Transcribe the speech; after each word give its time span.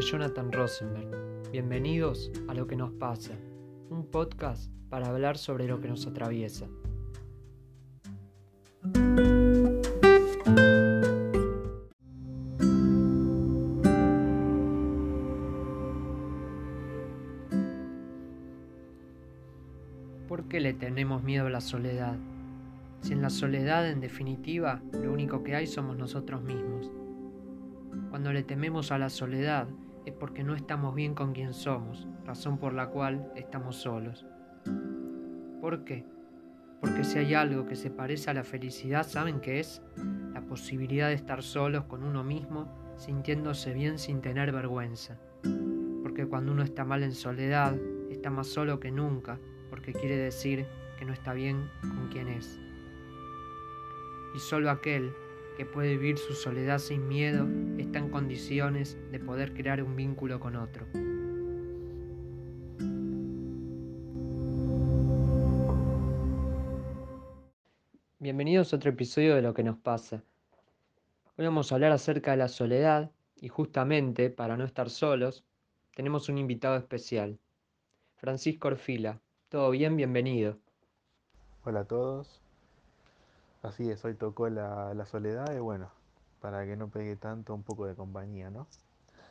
Jonathan 0.00 0.50
Rosenberg. 0.50 1.50
Bienvenidos 1.52 2.32
a 2.48 2.54
Lo 2.54 2.66
que 2.66 2.74
nos 2.74 2.90
pasa, 2.92 3.34
un 3.90 4.06
podcast 4.10 4.72
para 4.88 5.08
hablar 5.08 5.36
sobre 5.36 5.66
lo 5.66 5.78
que 5.78 5.88
nos 5.88 6.06
atraviesa. 6.06 6.68
¿Por 20.26 20.48
qué 20.48 20.60
le 20.60 20.72
tenemos 20.72 21.22
miedo 21.22 21.46
a 21.46 21.50
la 21.50 21.60
soledad? 21.60 22.16
Si 23.02 23.12
en 23.12 23.20
la 23.20 23.30
soledad, 23.30 23.90
en 23.90 24.00
definitiva, 24.00 24.80
lo 24.92 25.12
único 25.12 25.42
que 25.42 25.56
hay 25.56 25.66
somos 25.66 25.98
nosotros 25.98 26.42
mismos. 26.42 26.90
Cuando 28.08 28.32
le 28.32 28.42
tememos 28.42 28.92
a 28.92 28.98
la 28.98 29.10
soledad 29.10 29.68
es 30.06 30.12
porque 30.12 30.44
no 30.44 30.54
estamos 30.54 30.94
bien 30.94 31.14
con 31.14 31.32
quien 31.32 31.52
somos, 31.52 32.08
razón 32.24 32.58
por 32.58 32.72
la 32.72 32.88
cual 32.88 33.32
estamos 33.36 33.76
solos. 33.76 34.26
¿Por 35.60 35.84
qué? 35.84 36.04
Porque 36.80 37.04
si 37.04 37.18
hay 37.18 37.34
algo 37.34 37.66
que 37.66 37.76
se 37.76 37.90
parece 37.90 38.30
a 38.30 38.34
la 38.34 38.44
felicidad, 38.44 39.06
¿saben 39.06 39.40
qué 39.40 39.60
es? 39.60 39.82
La 40.32 40.40
posibilidad 40.40 41.08
de 41.08 41.14
estar 41.14 41.42
solos 41.42 41.84
con 41.84 42.02
uno 42.02 42.24
mismo, 42.24 42.94
sintiéndose 42.96 43.74
bien 43.74 43.98
sin 43.98 44.22
tener 44.22 44.52
vergüenza. 44.52 45.18
Porque 46.02 46.26
cuando 46.26 46.52
uno 46.52 46.62
está 46.62 46.84
mal 46.84 47.02
en 47.02 47.12
soledad, 47.12 47.76
está 48.10 48.30
más 48.30 48.46
solo 48.46 48.80
que 48.80 48.90
nunca, 48.90 49.38
porque 49.68 49.92
quiere 49.92 50.16
decir 50.16 50.66
que 50.98 51.04
no 51.04 51.12
está 51.12 51.34
bien 51.34 51.70
con 51.80 52.08
quien 52.08 52.28
es. 52.28 52.58
Y 54.34 54.38
solo 54.38 54.70
aquel 54.70 55.12
que 55.60 55.66
puede 55.66 55.90
vivir 55.98 56.16
su 56.16 56.32
soledad 56.32 56.78
sin 56.78 57.06
miedo 57.06 57.46
está 57.76 57.98
en 57.98 58.08
condiciones 58.08 58.96
de 59.12 59.20
poder 59.20 59.52
crear 59.52 59.82
un 59.82 59.94
vínculo 59.94 60.40
con 60.40 60.56
otro. 60.56 60.86
Bienvenidos 68.18 68.72
a 68.72 68.76
otro 68.76 68.88
episodio 68.88 69.34
de 69.34 69.42
Lo 69.42 69.52
que 69.52 69.62
nos 69.62 69.76
pasa. 69.76 70.22
Hoy 71.36 71.44
vamos 71.44 71.70
a 71.70 71.74
hablar 71.74 71.92
acerca 71.92 72.30
de 72.30 72.38
la 72.38 72.48
soledad 72.48 73.10
y 73.38 73.48
justamente 73.48 74.30
para 74.30 74.56
no 74.56 74.64
estar 74.64 74.88
solos 74.88 75.44
tenemos 75.94 76.30
un 76.30 76.38
invitado 76.38 76.78
especial, 76.78 77.38
Francisco 78.16 78.68
Orfila. 78.68 79.20
¿Todo 79.50 79.70
bien? 79.72 79.94
Bienvenido. 79.94 80.56
Hola 81.64 81.80
a 81.80 81.84
todos. 81.84 82.40
Así 83.62 83.90
es, 83.90 84.02
hoy 84.06 84.14
tocó 84.14 84.48
la, 84.48 84.94
la 84.94 85.04
soledad 85.04 85.54
y 85.54 85.58
bueno, 85.58 85.90
para 86.40 86.64
que 86.64 86.76
no 86.76 86.88
pegue 86.88 87.16
tanto, 87.16 87.54
un 87.54 87.62
poco 87.62 87.86
de 87.86 87.94
compañía, 87.94 88.48
¿no? 88.50 88.66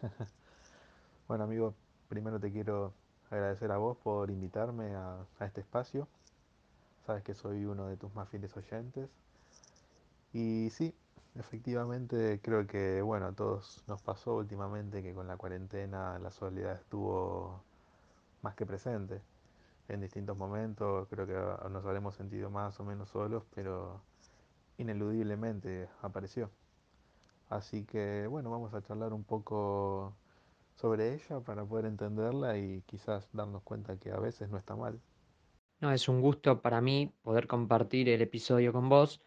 bueno, 1.27 1.45
amigo, 1.45 1.73
primero 2.09 2.39
te 2.39 2.51
quiero 2.51 2.93
agradecer 3.31 3.71
a 3.71 3.77
vos 3.77 3.97
por 3.97 4.29
invitarme 4.29 4.95
a, 4.95 5.25
a 5.39 5.45
este 5.45 5.61
espacio. 5.61 6.07
Sabes 7.07 7.23
que 7.23 7.33
soy 7.33 7.65
uno 7.65 7.87
de 7.87 7.97
tus 7.97 8.13
más 8.13 8.29
fieles 8.29 8.55
oyentes. 8.55 9.09
Y 10.31 10.69
sí, 10.71 10.93
efectivamente 11.35 12.39
creo 12.43 12.67
que, 12.67 13.01
bueno, 13.01 13.27
a 13.27 13.31
todos 13.31 13.83
nos 13.87 13.99
pasó 14.03 14.35
últimamente 14.35 15.01
que 15.01 15.13
con 15.15 15.27
la 15.27 15.37
cuarentena 15.37 16.19
la 16.19 16.29
soledad 16.29 16.75
estuvo 16.75 17.63
más 18.43 18.53
que 18.55 18.67
presente 18.67 19.21
en 19.87 20.01
distintos 20.01 20.37
momentos. 20.37 21.07
Creo 21.09 21.25
que 21.25 21.33
nos 21.69 21.83
habremos 21.85 22.15
sentido 22.15 22.51
más 22.51 22.79
o 22.79 22.83
menos 22.83 23.09
solos, 23.09 23.43
pero 23.55 24.01
ineludiblemente 24.79 25.87
apareció. 26.01 26.49
Así 27.49 27.85
que 27.85 28.27
bueno, 28.27 28.49
vamos 28.49 28.73
a 28.73 28.81
charlar 28.81 29.13
un 29.13 29.23
poco 29.23 30.15
sobre 30.75 31.13
ella 31.13 31.41
para 31.41 31.65
poder 31.65 31.85
entenderla 31.85 32.57
y 32.57 32.81
quizás 32.85 33.29
darnos 33.33 33.63
cuenta 33.63 33.97
que 33.97 34.11
a 34.11 34.19
veces 34.19 34.49
no 34.49 34.57
está 34.57 34.75
mal. 34.75 34.99
No, 35.81 35.91
es 35.91 36.09
un 36.09 36.21
gusto 36.21 36.61
para 36.61 36.81
mí 36.81 37.13
poder 37.21 37.47
compartir 37.47 38.09
el 38.09 38.21
episodio 38.21 38.73
con 38.73 38.89
vos. 38.89 39.21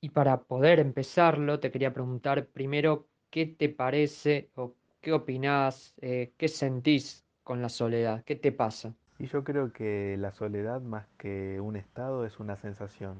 Y 0.00 0.10
para 0.10 0.42
poder 0.42 0.78
empezarlo, 0.78 1.58
te 1.58 1.70
quería 1.70 1.92
preguntar 1.92 2.46
primero 2.46 3.08
qué 3.30 3.46
te 3.46 3.68
parece 3.68 4.50
o 4.54 4.74
qué 5.00 5.12
opinás, 5.12 5.94
eh, 6.00 6.32
qué 6.36 6.48
sentís 6.48 7.24
con 7.42 7.62
la 7.62 7.68
soledad, 7.68 8.24
qué 8.24 8.36
te 8.36 8.52
pasa. 8.52 8.94
Y 9.18 9.26
yo 9.26 9.44
creo 9.44 9.72
que 9.72 10.16
la 10.18 10.32
soledad 10.32 10.80
más 10.80 11.06
que 11.16 11.60
un 11.60 11.76
estado 11.76 12.26
es 12.26 12.38
una 12.38 12.56
sensación. 12.56 13.16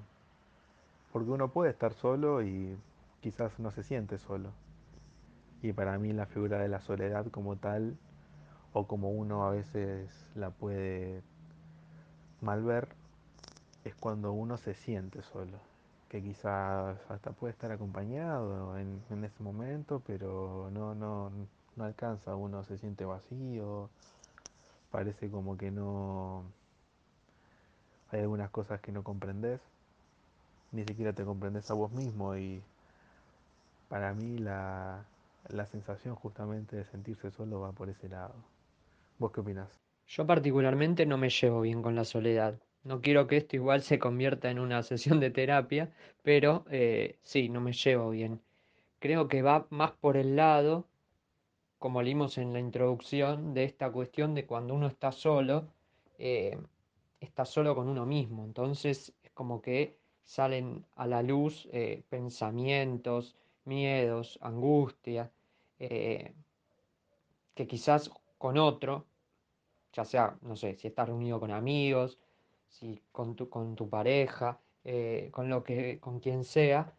Porque 1.16 1.30
uno 1.30 1.48
puede 1.48 1.70
estar 1.70 1.94
solo 1.94 2.42
y 2.42 2.76
quizás 3.22 3.58
no 3.58 3.70
se 3.70 3.82
siente 3.82 4.18
solo. 4.18 4.50
Y 5.62 5.72
para 5.72 5.98
mí 5.98 6.12
la 6.12 6.26
figura 6.26 6.58
de 6.58 6.68
la 6.68 6.82
soledad 6.82 7.28
como 7.28 7.56
tal, 7.56 7.96
o 8.74 8.86
como 8.86 9.08
uno 9.08 9.46
a 9.46 9.50
veces 9.50 10.10
la 10.34 10.50
puede 10.50 11.22
mal 12.42 12.62
ver, 12.62 12.88
es 13.84 13.94
cuando 13.94 14.32
uno 14.32 14.58
se 14.58 14.74
siente 14.74 15.22
solo. 15.22 15.56
Que 16.10 16.22
quizás 16.22 16.98
hasta 17.08 17.32
puede 17.32 17.52
estar 17.52 17.72
acompañado 17.72 18.76
en, 18.76 19.24
ese 19.24 19.42
momento, 19.42 20.02
pero 20.06 20.68
no, 20.70 20.94
no, 20.94 21.32
no 21.76 21.84
alcanza, 21.84 22.36
uno 22.36 22.62
se 22.64 22.76
siente 22.76 23.06
vacío, 23.06 23.88
parece 24.90 25.30
como 25.30 25.56
que 25.56 25.70
no... 25.70 26.42
Hay 28.10 28.20
algunas 28.20 28.50
cosas 28.50 28.82
que 28.82 28.92
no 28.92 29.02
comprendes, 29.02 29.62
ni 30.72 30.84
siquiera 30.84 31.12
te 31.12 31.24
comprendes 31.24 31.70
a 31.70 31.74
vos 31.74 31.92
mismo 31.92 32.36
y 32.36 32.62
para 33.88 34.12
mí 34.14 34.38
la, 34.38 35.04
la 35.48 35.66
sensación 35.66 36.14
justamente 36.14 36.76
de 36.76 36.84
sentirse 36.84 37.30
solo 37.30 37.60
va 37.60 37.72
por 37.72 37.88
ese 37.88 38.08
lado. 38.08 38.34
¿Vos 39.18 39.32
qué 39.32 39.40
opinás? 39.40 39.68
Yo 40.06 40.26
particularmente 40.26 41.06
no 41.06 41.18
me 41.18 41.30
llevo 41.30 41.60
bien 41.62 41.82
con 41.82 41.94
la 41.94 42.04
soledad. 42.04 42.58
No 42.84 43.00
quiero 43.00 43.26
que 43.26 43.36
esto 43.36 43.56
igual 43.56 43.82
se 43.82 43.98
convierta 43.98 44.50
en 44.50 44.58
una 44.58 44.82
sesión 44.84 45.20
de 45.20 45.30
terapia, 45.30 45.92
pero 46.22 46.64
eh, 46.70 47.18
sí, 47.22 47.48
no 47.48 47.60
me 47.60 47.72
llevo 47.72 48.10
bien. 48.10 48.40
Creo 48.98 49.28
que 49.28 49.42
va 49.42 49.66
más 49.70 49.92
por 49.92 50.16
el 50.16 50.36
lado, 50.36 50.86
como 51.78 52.02
leímos 52.02 52.38
en 52.38 52.52
la 52.52 52.60
introducción, 52.60 53.54
de 53.54 53.64
esta 53.64 53.90
cuestión 53.90 54.34
de 54.34 54.46
cuando 54.46 54.74
uno 54.74 54.86
está 54.86 55.12
solo, 55.12 55.68
eh, 56.18 56.58
está 57.20 57.44
solo 57.44 57.74
con 57.74 57.88
uno 57.88 58.06
mismo. 58.06 58.44
Entonces 58.44 59.12
es 59.22 59.30
como 59.32 59.60
que 59.60 59.96
salen 60.26 60.84
a 60.96 61.06
la 61.06 61.22
luz 61.22 61.68
eh, 61.72 62.02
pensamientos, 62.10 63.36
miedos, 63.64 64.38
angustia, 64.42 65.30
eh, 65.78 66.34
que 67.54 67.66
quizás 67.66 68.10
con 68.36 68.58
otro, 68.58 69.06
ya 69.92 70.04
sea, 70.04 70.36
no 70.42 70.56
sé, 70.56 70.76
si 70.76 70.88
estás 70.88 71.08
reunido 71.08 71.40
con 71.40 71.52
amigos, 71.52 72.18
si 72.68 73.00
con 73.12 73.36
tu, 73.36 73.48
con 73.48 73.76
tu 73.76 73.88
pareja, 73.88 74.58
eh, 74.84 75.30
con 75.32 75.48
lo 75.48 75.62
que, 75.62 76.00
con 76.00 76.18
quien 76.20 76.44
sea, 76.44 76.92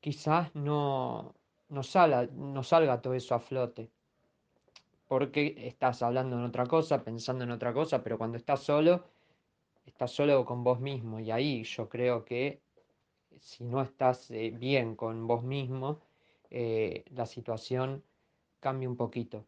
quizás 0.00 0.54
no, 0.54 1.34
no, 1.68 1.82
salga, 1.84 2.26
no 2.34 2.62
salga 2.64 3.00
todo 3.00 3.14
eso 3.14 3.34
a 3.34 3.40
flote. 3.40 3.90
Porque 5.06 5.54
estás 5.56 6.02
hablando 6.02 6.36
en 6.36 6.44
otra 6.44 6.66
cosa, 6.66 7.02
pensando 7.02 7.44
en 7.44 7.52
otra 7.52 7.72
cosa, 7.72 8.02
pero 8.02 8.18
cuando 8.18 8.36
estás 8.36 8.60
solo, 8.60 9.04
estás 10.00 10.12
solo 10.12 10.46
con 10.46 10.64
vos 10.64 10.80
mismo. 10.80 11.20
Y 11.20 11.30
ahí 11.30 11.62
yo 11.64 11.90
creo 11.90 12.24
que 12.24 12.62
si 13.38 13.64
no 13.64 13.82
estás 13.82 14.30
eh, 14.30 14.50
bien 14.50 14.96
con 14.96 15.26
vos 15.26 15.42
mismo, 15.42 16.00
eh, 16.48 17.04
la 17.14 17.26
situación 17.26 18.02
cambia 18.60 18.88
un 18.88 18.96
poquito. 18.96 19.44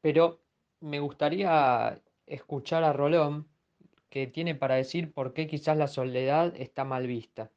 Pero 0.00 0.38
me 0.80 1.00
gustaría 1.00 2.00
escuchar 2.26 2.82
a 2.82 2.94
Rolón, 2.94 3.46
que 4.08 4.26
tiene 4.26 4.54
para 4.54 4.76
decir 4.76 5.12
por 5.12 5.34
qué 5.34 5.46
quizás 5.46 5.76
la 5.76 5.86
soledad 5.86 6.54
está 6.56 6.84
mal 6.84 7.06
vista. 7.06 7.50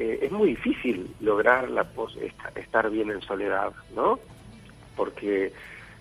Eh, 0.00 0.18
es 0.22 0.32
muy 0.32 0.48
difícil 0.48 1.14
lograr 1.20 1.70
la 1.70 1.88
estar 2.56 2.90
bien 2.90 3.12
en 3.12 3.20
soledad, 3.20 3.72
¿no? 3.94 4.18
Porque 4.96 5.52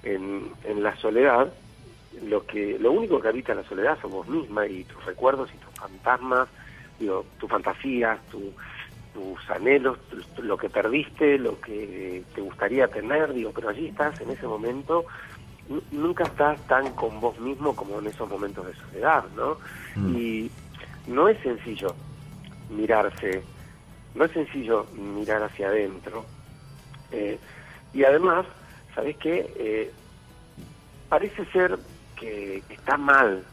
en, 0.02 0.52
en 0.64 0.82
la 0.82 0.98
soledad 0.98 1.54
lo 2.22 2.46
que 2.46 2.78
lo 2.80 2.92
único 2.92 3.20
que 3.20 3.28
habita 3.28 3.54
la 3.54 3.64
soledad 3.64 3.98
son 4.02 4.12
vos 4.12 4.28
misma 4.28 4.68
y 4.68 4.84
tus 4.84 5.04
recuerdos 5.06 5.50
y 5.54 5.58
tus 5.58 5.74
fantasmas, 5.80 6.48
digo, 7.00 7.26
tus 7.40 7.50
fantasías, 7.50 8.20
tu, 8.30 8.54
tus 9.14 9.50
anhelos, 9.50 9.98
lo 10.42 10.58
que 10.58 10.70
perdiste, 10.70 11.38
lo 11.38 11.60
que 11.60 12.24
te 12.34 12.42
gustaría 12.42 12.88
tener, 12.88 13.34
digo, 13.34 13.52
pero 13.54 13.70
allí 13.70 13.88
estás 13.88 14.20
en 14.22 14.32
ese 14.32 14.48
momento, 14.48 15.06
nunca 15.92 16.24
estás 16.24 16.60
tan 16.68 16.94
con 16.94 17.20
vos 17.20 17.40
mismo 17.40 17.76
como 17.76 18.00
en 18.00 18.08
esos 18.08 18.30
momentos 18.30 18.66
de 18.66 18.74
soledad, 18.74 19.24
¿no? 19.36 19.58
Mm. 19.96 20.16
Y 20.16 20.52
no 21.08 21.28
es 21.28 21.40
sencillo 21.42 21.96
mirarse, 22.70 23.44
no 24.16 24.26
es 24.26 24.32
sencillo 24.32 24.86
mirar 24.94 25.44
hacia 25.44 25.68
adentro. 25.68 26.26
Eh, 27.12 27.38
y 27.94 28.04
además, 28.04 28.46
¿sabes 28.96 29.16
qué? 29.18 29.54
Eh, 29.58 29.92
parece 31.10 31.46
ser 31.52 31.78
que, 32.20 32.64
está 32.70 32.98
mal, 32.98 33.44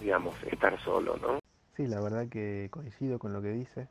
digamos, 0.00 0.34
estar 0.44 0.78
solo, 0.80 1.16
¿no? 1.18 1.38
Sí, 1.76 1.86
la 1.86 2.00
verdad 2.00 2.28
que 2.28 2.68
coincido 2.70 3.18
con 3.18 3.32
lo 3.32 3.42
que 3.42 3.50
dice. 3.50 3.88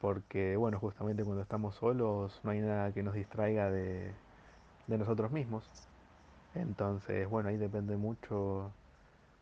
porque 0.00 0.56
bueno, 0.56 0.78
justamente 0.78 1.24
cuando 1.24 1.42
estamos 1.42 1.74
solos 1.76 2.40
no 2.44 2.50
hay 2.52 2.60
nada 2.60 2.92
que 2.92 3.02
nos 3.02 3.14
distraiga 3.14 3.70
de, 3.70 4.12
de 4.86 4.98
nosotros 4.98 5.30
mismos. 5.32 5.64
Entonces, 6.54 7.28
bueno, 7.28 7.48
ahí 7.48 7.56
depende 7.56 7.96
mucho 7.96 8.70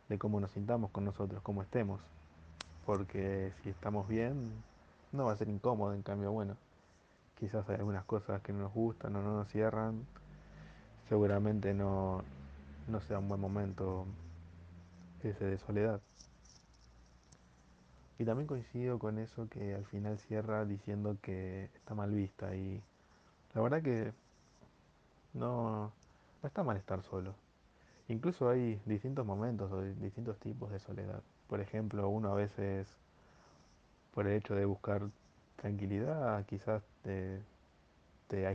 de 0.09 0.17
cómo 0.17 0.39
nos 0.39 0.51
sintamos 0.51 0.91
con 0.91 1.05
nosotros, 1.05 1.41
cómo 1.43 1.61
estemos. 1.61 2.01
Porque 2.85 3.51
si 3.63 3.69
estamos 3.69 4.07
bien, 4.07 4.51
no 5.11 5.25
va 5.25 5.33
a 5.33 5.37
ser 5.37 5.49
incómodo, 5.49 5.93
en 5.93 6.03
cambio, 6.03 6.31
bueno, 6.31 6.55
quizás 7.39 7.67
hay 7.69 7.75
algunas 7.75 8.05
cosas 8.05 8.41
que 8.41 8.53
no 8.53 8.59
nos 8.59 8.73
gustan 8.73 9.15
o 9.15 9.21
no 9.21 9.35
nos 9.37 9.47
cierran, 9.49 10.05
seguramente 11.09 11.73
no, 11.73 12.23
no 12.87 13.01
sea 13.01 13.19
un 13.19 13.27
buen 13.27 13.41
momento 13.41 14.07
ese 15.23 15.45
de 15.45 15.57
soledad. 15.57 16.01
Y 18.19 18.25
también 18.25 18.47
coincido 18.47 18.97
con 18.97 19.19
eso 19.19 19.47
que 19.49 19.75
al 19.75 19.85
final 19.85 20.17
cierra 20.17 20.65
diciendo 20.65 21.17
que 21.21 21.65
está 21.75 21.93
mal 21.93 22.11
vista 22.11 22.55
y 22.55 22.81
la 23.53 23.61
verdad 23.61 23.81
que 23.83 24.11
no, 25.33 25.91
está 26.43 26.63
mal 26.63 26.77
estar 26.77 27.03
solo. 27.03 27.35
Incluso 28.07 28.49
hay 28.49 28.81
distintos 28.85 29.25
momentos 29.25 29.71
o 29.71 29.81
distintos 29.81 30.39
tipos 30.39 30.71
de 30.71 30.79
soledad. 30.79 31.21
Por 31.47 31.61
ejemplo, 31.61 32.09
uno 32.09 32.31
a 32.31 32.35
veces, 32.35 32.87
por 34.13 34.27
el 34.27 34.37
hecho 34.37 34.55
de 34.55 34.65
buscar 34.65 35.09
tranquilidad, 35.57 36.43
quizás 36.45 36.83
te, 37.03 37.41
te 38.27 38.47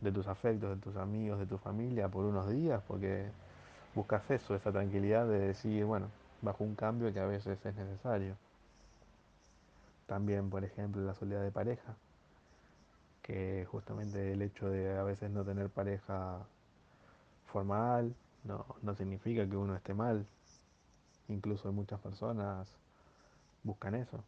de 0.00 0.12
tus 0.12 0.26
afectos, 0.26 0.70
de 0.70 0.82
tus 0.82 0.96
amigos, 0.96 1.38
de 1.38 1.46
tu 1.46 1.58
familia 1.58 2.08
por 2.08 2.24
unos 2.24 2.48
días, 2.50 2.82
porque 2.86 3.30
buscas 3.94 4.30
eso, 4.30 4.54
esa 4.54 4.72
tranquilidad 4.72 5.26
de 5.26 5.38
decir, 5.38 5.84
bueno, 5.84 6.08
bajo 6.42 6.64
un 6.64 6.74
cambio 6.74 7.12
que 7.12 7.20
a 7.20 7.26
veces 7.26 7.64
es 7.64 7.74
necesario. 7.74 8.36
También, 10.06 10.50
por 10.50 10.64
ejemplo, 10.64 11.02
la 11.02 11.14
soledad 11.14 11.42
de 11.42 11.50
pareja, 11.50 11.96
que 13.22 13.66
justamente 13.70 14.32
el 14.32 14.42
hecho 14.42 14.70
de 14.70 14.96
a 14.96 15.02
veces 15.02 15.30
no 15.30 15.44
tener 15.44 15.68
pareja 15.68 16.38
formal 17.52 18.14
no, 18.44 18.64
no 18.82 18.94
significa 18.94 19.46
que 19.46 19.56
uno 19.56 19.76
esté 19.76 19.94
mal. 19.94 20.26
Incluso 21.28 21.72
muchas 21.72 22.00
personas 22.00 22.68
buscan 23.62 23.94
eso. 23.94 24.24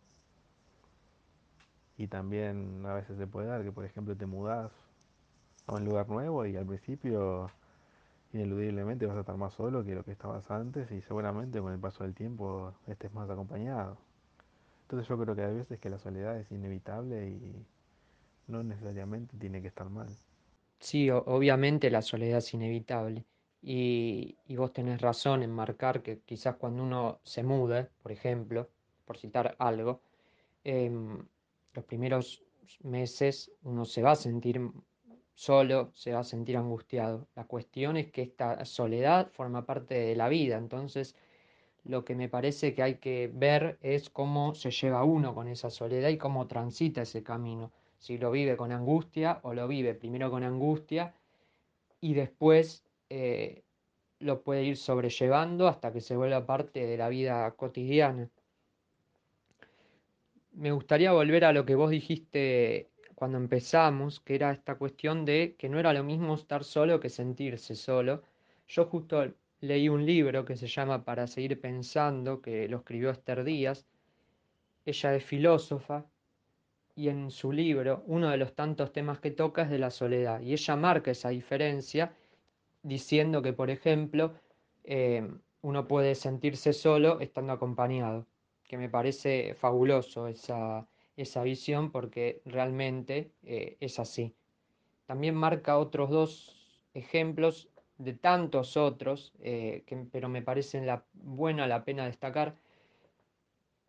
Y 1.96 2.08
también 2.08 2.84
a 2.86 2.94
veces 2.94 3.16
se 3.16 3.26
puede 3.26 3.48
dar 3.48 3.62
que, 3.62 3.72
por 3.72 3.84
ejemplo, 3.84 4.16
te 4.16 4.26
mudas 4.26 4.70
a 5.70 5.76
un 5.76 5.84
lugar 5.84 6.08
nuevo 6.08 6.44
y 6.46 6.56
al 6.56 6.66
principio 6.66 7.50
ineludiblemente 8.32 9.06
vas 9.06 9.16
a 9.16 9.20
estar 9.20 9.36
más 9.36 9.54
solo 9.54 9.84
que 9.84 9.94
lo 9.94 10.04
que 10.04 10.12
estabas 10.12 10.50
antes 10.50 10.90
y 10.90 11.00
seguramente 11.02 11.60
con 11.60 11.72
el 11.72 11.78
paso 11.78 12.04
del 12.04 12.14
tiempo 12.14 12.74
estés 12.86 13.12
más 13.12 13.28
acompañado. 13.30 13.96
Entonces 14.82 15.08
yo 15.08 15.18
creo 15.18 15.36
que 15.36 15.42
hay 15.42 15.54
veces 15.54 15.78
que 15.78 15.90
la 15.90 15.98
soledad 15.98 16.36
es 16.38 16.50
inevitable 16.50 17.28
y 17.28 17.66
no 18.48 18.62
necesariamente 18.62 19.36
tiene 19.36 19.62
que 19.62 19.68
estar 19.68 19.88
mal. 19.88 20.08
Sí, 20.80 21.10
obviamente 21.10 21.90
la 21.90 22.02
soledad 22.02 22.38
es 22.38 22.54
inevitable. 22.54 23.24
Y, 23.62 24.38
y, 24.46 24.56
vos 24.56 24.72
tenés 24.72 25.02
razón 25.02 25.42
en 25.42 25.50
marcar 25.50 26.02
que 26.02 26.20
quizás 26.20 26.56
cuando 26.56 26.82
uno 26.82 27.20
se 27.24 27.42
mude, 27.42 27.90
por 28.02 28.10
ejemplo, 28.10 28.70
por 29.04 29.18
citar 29.18 29.54
algo, 29.58 30.00
em, 30.64 31.18
los 31.74 31.84
primeros 31.84 32.42
meses 32.82 33.52
uno 33.62 33.84
se 33.84 34.02
va 34.02 34.12
a 34.12 34.16
sentir 34.16 34.60
solo, 35.40 35.90
se 35.94 36.12
va 36.12 36.20
a 36.20 36.24
sentir 36.24 36.58
angustiado. 36.58 37.26
La 37.34 37.44
cuestión 37.46 37.96
es 37.96 38.12
que 38.12 38.20
esta 38.20 38.62
soledad 38.66 39.30
forma 39.32 39.64
parte 39.64 39.94
de 39.94 40.14
la 40.14 40.28
vida, 40.28 40.58
entonces 40.58 41.16
lo 41.82 42.04
que 42.04 42.14
me 42.14 42.28
parece 42.28 42.74
que 42.74 42.82
hay 42.82 42.96
que 42.96 43.30
ver 43.32 43.78
es 43.80 44.10
cómo 44.10 44.54
se 44.54 44.70
lleva 44.70 45.02
uno 45.02 45.34
con 45.34 45.48
esa 45.48 45.70
soledad 45.70 46.10
y 46.10 46.18
cómo 46.18 46.46
transita 46.46 47.00
ese 47.02 47.22
camino. 47.22 47.72
Si 47.98 48.18
lo 48.18 48.30
vive 48.30 48.54
con 48.58 48.70
angustia 48.70 49.40
o 49.42 49.54
lo 49.54 49.66
vive 49.66 49.94
primero 49.94 50.30
con 50.30 50.44
angustia 50.44 51.14
y 52.02 52.12
después 52.12 52.84
eh, 53.08 53.62
lo 54.18 54.42
puede 54.42 54.64
ir 54.64 54.76
sobrellevando 54.76 55.68
hasta 55.68 55.90
que 55.90 56.02
se 56.02 56.16
vuelva 56.16 56.44
parte 56.44 56.84
de 56.86 56.98
la 56.98 57.08
vida 57.08 57.50
cotidiana. 57.52 58.28
Me 60.52 60.70
gustaría 60.70 61.12
volver 61.12 61.46
a 61.46 61.52
lo 61.54 61.64
que 61.64 61.76
vos 61.76 61.90
dijiste 61.90 62.89
cuando 63.20 63.36
empezamos, 63.36 64.18
que 64.20 64.34
era 64.34 64.50
esta 64.50 64.76
cuestión 64.76 65.26
de 65.26 65.54
que 65.58 65.68
no 65.68 65.78
era 65.78 65.92
lo 65.92 66.02
mismo 66.02 66.34
estar 66.36 66.64
solo 66.64 67.00
que 67.00 67.10
sentirse 67.10 67.74
solo. 67.74 68.22
Yo 68.66 68.86
justo 68.86 69.30
leí 69.60 69.90
un 69.90 70.06
libro 70.06 70.46
que 70.46 70.56
se 70.56 70.66
llama 70.66 71.04
Para 71.04 71.26
seguir 71.26 71.60
pensando, 71.60 72.40
que 72.40 72.66
lo 72.66 72.78
escribió 72.78 73.10
Esther 73.10 73.44
Díaz. 73.44 73.84
Ella 74.86 75.14
es 75.14 75.22
filósofa 75.22 76.06
y 76.96 77.10
en 77.10 77.30
su 77.30 77.52
libro 77.52 78.04
uno 78.06 78.30
de 78.30 78.38
los 78.38 78.54
tantos 78.54 78.90
temas 78.90 79.20
que 79.20 79.32
toca 79.32 79.64
es 79.64 79.68
de 79.68 79.78
la 79.78 79.90
soledad 79.90 80.40
y 80.40 80.54
ella 80.54 80.76
marca 80.76 81.10
esa 81.10 81.28
diferencia 81.28 82.14
diciendo 82.82 83.42
que, 83.42 83.52
por 83.52 83.68
ejemplo, 83.68 84.32
eh, 84.82 85.28
uno 85.60 85.86
puede 85.86 86.14
sentirse 86.14 86.72
solo 86.72 87.20
estando 87.20 87.52
acompañado, 87.52 88.26
que 88.64 88.78
me 88.78 88.88
parece 88.88 89.54
fabuloso 89.56 90.26
esa, 90.26 90.88
esa 91.22 91.42
visión 91.42 91.90
porque 91.90 92.42
realmente 92.44 93.30
eh, 93.44 93.76
es 93.80 93.98
así. 93.98 94.34
También 95.06 95.34
marca 95.34 95.78
otros 95.78 96.10
dos 96.10 96.56
ejemplos 96.94 97.68
de 97.98 98.14
tantos 98.14 98.76
otros, 98.76 99.32
eh, 99.40 99.82
que, 99.86 99.96
pero 100.10 100.28
me 100.28 100.42
parecen 100.42 100.86
la, 100.86 101.04
buena 101.12 101.66
la 101.66 101.84
pena 101.84 102.06
destacar, 102.06 102.56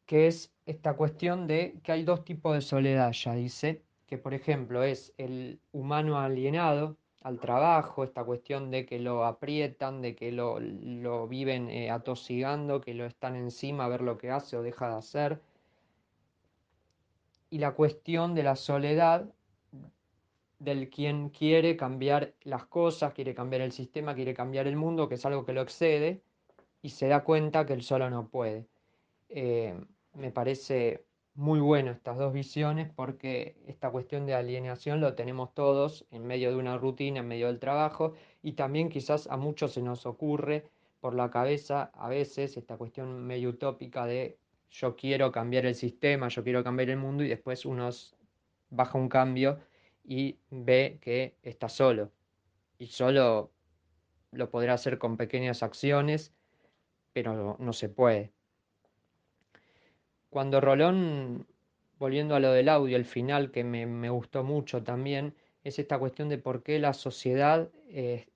que 0.05 0.27
es 0.27 0.51
esta 0.65 0.95
cuestión 0.95 1.47
de 1.47 1.75
que 1.83 1.93
hay 1.93 2.03
dos 2.03 2.25
tipos 2.25 2.53
de 2.53 2.61
soledad, 2.61 3.13
ya 3.13 3.33
dice, 3.33 3.81
que 4.07 4.17
por 4.17 4.33
ejemplo 4.33 4.83
es 4.83 5.13
el 5.17 5.59
humano 5.71 6.19
alienado 6.19 6.97
al 7.21 7.39
trabajo, 7.39 8.03
esta 8.03 8.23
cuestión 8.23 8.71
de 8.71 8.85
que 8.85 8.99
lo 8.99 9.23
aprietan, 9.23 10.01
de 10.01 10.15
que 10.15 10.31
lo, 10.31 10.59
lo 10.59 11.27
viven 11.27 11.69
eh, 11.69 11.91
atosigando, 11.91 12.81
que 12.81 12.93
lo 12.93 13.05
están 13.05 13.35
encima 13.35 13.85
a 13.85 13.89
ver 13.89 14.01
lo 14.01 14.17
que 14.17 14.31
hace 14.31 14.57
o 14.57 14.63
deja 14.63 14.89
de 14.89 14.95
hacer, 14.95 15.41
y 17.51 17.59
la 17.59 17.73
cuestión 17.73 18.33
de 18.33 18.43
la 18.43 18.55
soledad 18.55 19.29
del 20.57 20.89
quien 20.89 21.29
quiere 21.29 21.75
cambiar 21.75 22.33
las 22.43 22.65
cosas, 22.65 23.13
quiere 23.13 23.35
cambiar 23.35 23.61
el 23.61 23.73
sistema, 23.73 24.15
quiere 24.15 24.33
cambiar 24.33 24.67
el 24.67 24.77
mundo, 24.77 25.09
que 25.09 25.15
es 25.15 25.25
algo 25.25 25.45
que 25.45 25.53
lo 25.53 25.61
excede, 25.61 26.23
y 26.81 26.89
se 26.89 27.07
da 27.07 27.23
cuenta 27.23 27.65
que 27.65 27.73
él 27.73 27.83
solo 27.83 28.09
no 28.09 28.29
puede. 28.29 28.67
Eh, 29.29 29.75
me 30.13 30.31
parece 30.31 31.05
muy 31.33 31.59
bueno 31.59 31.91
estas 31.91 32.17
dos 32.17 32.33
visiones 32.33 32.89
porque 32.95 33.57
esta 33.67 33.89
cuestión 33.89 34.25
de 34.25 34.33
alienación 34.35 35.01
lo 35.01 35.15
tenemos 35.15 35.53
todos 35.53 36.05
en 36.11 36.25
medio 36.25 36.51
de 36.51 36.57
una 36.57 36.77
rutina, 36.77 37.19
en 37.19 37.27
medio 37.27 37.47
del 37.47 37.59
trabajo, 37.59 38.13
y 38.41 38.53
también 38.53 38.89
quizás 38.89 39.27
a 39.27 39.35
muchos 39.35 39.73
se 39.73 39.81
nos 39.81 40.05
ocurre 40.05 40.69
por 41.01 41.15
la 41.15 41.29
cabeza 41.29 41.91
a 41.95 42.07
veces 42.07 42.55
esta 42.55 42.77
cuestión 42.77 43.25
medio 43.25 43.49
utópica 43.49 44.05
de 44.05 44.37
yo 44.71 44.95
quiero 44.95 45.31
cambiar 45.31 45.65
el 45.65 45.75
sistema, 45.75 46.29
yo 46.29 46.43
quiero 46.43 46.63
cambiar 46.63 46.89
el 46.89 46.97
mundo 46.97 47.23
y 47.23 47.27
después 47.27 47.65
uno 47.65 47.89
baja 48.69 48.97
un 48.97 49.09
cambio 49.09 49.59
y 50.03 50.37
ve 50.49 50.97
que 51.01 51.35
está 51.43 51.69
solo. 51.69 52.11
Y 52.79 52.87
solo 52.87 53.51
lo 54.31 54.49
podrá 54.49 54.73
hacer 54.73 54.97
con 54.97 55.17
pequeñas 55.17 55.61
acciones, 55.61 56.33
pero 57.13 57.57
no 57.59 57.73
se 57.73 57.89
puede. 57.89 58.31
Cuando 60.29 60.61
Rolón, 60.61 61.45
volviendo 61.99 62.35
a 62.35 62.39
lo 62.39 62.53
del 62.53 62.69
audio, 62.69 62.95
el 62.95 63.05
final 63.05 63.51
que 63.51 63.65
me, 63.65 64.09
gustó 64.09 64.45
mucho 64.45 64.81
también, 64.81 65.35
es 65.65 65.77
esta 65.77 65.99
cuestión 65.99 66.29
de 66.29 66.37
por 66.37 66.63
qué 66.63 66.79
la 66.79 66.93
sociedad 66.93 67.69
eh, 67.89 68.27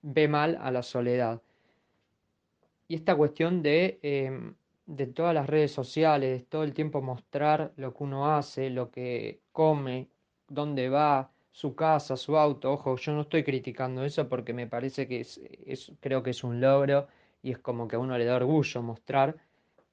ve 0.00 0.26
mal 0.28 0.58
a 0.62 0.70
la 0.70 0.82
soledad. 0.82 1.42
Y 2.88 2.94
esta 2.96 3.14
cuestión 3.14 3.62
de 3.62 4.00
em, 4.02 4.54
de 4.90 5.06
todas 5.06 5.32
las 5.32 5.46
redes 5.46 5.70
sociales, 5.70 6.44
todo 6.48 6.64
el 6.64 6.74
tiempo 6.74 7.00
mostrar 7.00 7.72
lo 7.76 7.94
que 7.94 8.02
uno 8.02 8.34
hace, 8.34 8.70
lo 8.70 8.90
que 8.90 9.40
come, 9.52 10.08
dónde 10.48 10.88
va, 10.88 11.30
su 11.52 11.76
casa, 11.76 12.16
su 12.16 12.36
auto. 12.36 12.72
Ojo, 12.72 12.96
yo 12.96 13.12
no 13.12 13.20
estoy 13.22 13.44
criticando 13.44 14.04
eso 14.04 14.28
porque 14.28 14.52
me 14.52 14.66
parece 14.66 15.06
que 15.06 15.20
es, 15.20 15.92
creo 16.00 16.24
que 16.24 16.30
es 16.30 16.42
un 16.42 16.60
logro 16.60 17.06
y 17.40 17.52
es 17.52 17.58
como 17.58 17.86
que 17.86 17.96
a 17.96 17.98
uno 18.00 18.18
le 18.18 18.24
da 18.24 18.34
orgullo 18.36 18.82
mostrar, 18.82 19.36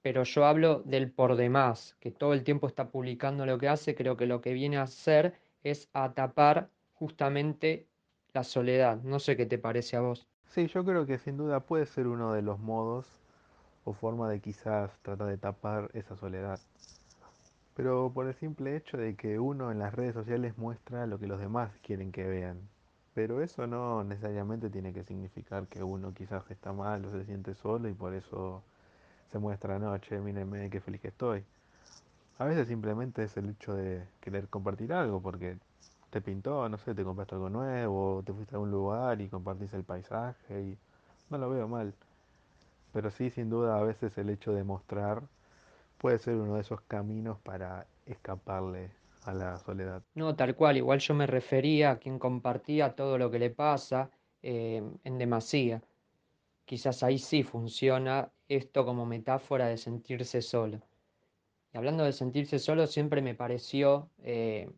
pero 0.02 0.24
yo 0.24 0.46
hablo 0.46 0.82
del 0.84 1.12
por 1.12 1.36
demás, 1.36 1.96
que 2.00 2.10
todo 2.12 2.34
el 2.34 2.44
tiempo 2.44 2.66
está 2.66 2.90
publicando 2.90 3.46
lo 3.46 3.60
que 3.60 3.68
hace, 3.68 3.94
creo 3.94 4.18
que 4.18 4.26
lo 4.26 4.42
que 4.42 4.54
viene 4.54 4.78
a 4.78 4.84
hacer 4.84 5.36
es 5.64 5.90
a 5.94 6.14
tapar 6.14 6.70
justamente 6.96 7.86
la 8.34 8.44
soledad. 8.44 9.00
No 9.04 9.20
sé 9.20 9.38
qué 9.38 9.46
te 9.46 9.60
parece 9.60 9.96
a 9.96 10.02
vos. 10.02 10.28
Sí, 10.48 10.66
yo 10.68 10.84
creo 10.84 11.06
que 11.06 11.20
sin 11.20 11.38
duda 11.38 11.60
puede 11.60 11.86
ser 11.86 12.08
uno 12.08 12.34
de 12.34 12.42
los 12.42 12.58
modos 12.58 13.27
o 13.88 13.94
forma 13.94 14.30
de 14.30 14.42
quizás 14.42 14.92
tratar 15.02 15.28
de 15.28 15.38
tapar 15.38 15.90
esa 15.94 16.18
soledad. 16.18 16.60
Pero 17.74 18.12
por 18.14 18.28
el 18.28 18.34
simple 18.36 18.76
hecho 18.76 18.98
de 18.98 19.16
que 19.16 19.40
uno 19.40 19.72
en 19.72 19.80
las 19.80 19.94
redes 19.94 20.14
sociales 20.14 20.58
muestra 20.58 21.08
lo 21.08 21.20
que 21.20 21.28
los 21.28 21.40
demás 21.40 21.72
quieren 21.84 22.12
que 22.12 22.26
vean. 22.26 22.60
Pero 23.14 23.42
eso 23.42 23.66
no 23.66 24.04
necesariamente 24.04 24.70
tiene 24.70 24.92
que 24.94 25.06
significar 25.06 25.68
que 25.68 25.84
uno 25.84 26.14
quizás 26.14 26.44
está 26.52 26.74
mal 26.74 27.06
o 27.06 27.12
se 27.12 27.24
siente 27.24 27.56
solo 27.56 27.88
y 27.88 27.94
por 27.94 28.14
eso 28.14 28.62
se 29.32 29.40
muestra, 29.40 29.80
noche, 29.80 30.20
mírenme 30.20 30.70
qué 30.70 30.82
feliz 30.82 31.00
que 31.00 31.08
estoy. 31.08 31.46
A 32.40 32.46
veces 32.46 32.68
simplemente 32.68 33.24
es 33.24 33.38
el 33.38 33.50
hecho 33.52 33.74
de 33.74 34.04
querer 34.20 34.50
compartir 34.50 34.92
algo, 34.92 35.22
porque 35.22 35.58
te 36.10 36.20
pintó, 36.22 36.68
no 36.68 36.78
sé, 36.78 36.94
te 36.94 37.06
compraste 37.06 37.36
algo 37.36 37.50
nuevo, 37.50 38.22
te 38.26 38.34
fuiste 38.34 38.56
a 38.56 38.60
un 38.60 38.70
lugar 38.70 39.22
y 39.22 39.30
compartís 39.30 39.74
el 39.74 39.84
paisaje 39.84 40.62
y 40.62 40.78
no 41.30 41.38
lo 41.38 41.50
veo 41.50 41.68
mal. 41.70 41.94
Pero 42.98 43.12
sí, 43.12 43.30
sin 43.30 43.52
duda, 43.52 43.78
a 43.78 43.84
veces 43.84 44.18
el 44.18 44.28
hecho 44.32 44.54
de 44.54 44.64
mostrar 44.64 45.22
puede 46.00 46.18
ser 46.18 46.34
uno 46.34 46.56
de 46.56 46.62
esos 46.62 46.82
caminos 46.82 47.38
para 47.38 47.86
escaparle 48.08 48.90
a 49.22 49.36
la 49.36 49.60
soledad. 49.60 50.02
No, 50.16 50.36
tal 50.36 50.56
cual, 50.56 50.78
igual 50.78 50.98
yo 50.98 51.14
me 51.14 51.28
refería 51.28 51.92
a 51.92 52.00
quien 52.00 52.18
compartía 52.18 52.96
todo 52.96 53.20
lo 53.20 53.30
que 53.30 53.38
le 53.38 53.52
pasa 53.52 54.10
eh, 54.42 54.82
en 55.04 55.18
demasía. 55.20 55.84
Quizás 56.66 57.04
ahí 57.04 57.20
sí 57.20 57.44
funciona 57.44 58.32
esto 58.50 58.84
como 58.84 59.06
metáfora 59.06 59.68
de 59.68 59.78
sentirse 59.78 60.42
solo. 60.42 60.82
Y 61.72 61.78
hablando 61.78 62.04
de 62.04 62.14
sentirse 62.14 62.58
solo, 62.58 62.88
siempre 62.88 63.22
me 63.22 63.36
pareció 63.36 64.10
eh, 64.24 64.72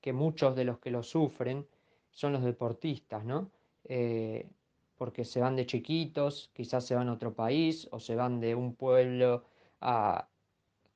que 0.00 0.12
muchos 0.12 0.54
de 0.54 0.62
los 0.62 0.78
que 0.78 0.92
lo 0.92 1.02
sufren 1.02 1.66
son 2.12 2.34
los 2.34 2.44
deportistas, 2.44 3.24
¿no? 3.24 3.50
Eh, 3.82 4.48
porque 4.96 5.24
se 5.24 5.40
van 5.40 5.56
de 5.56 5.66
chiquitos, 5.66 6.50
quizás 6.54 6.86
se 6.86 6.94
van 6.94 7.08
a 7.08 7.12
otro 7.12 7.34
país 7.34 7.88
o 7.92 8.00
se 8.00 8.14
van 8.16 8.40
de 8.40 8.54
un 8.54 8.74
pueblo 8.74 9.44
a, 9.80 10.28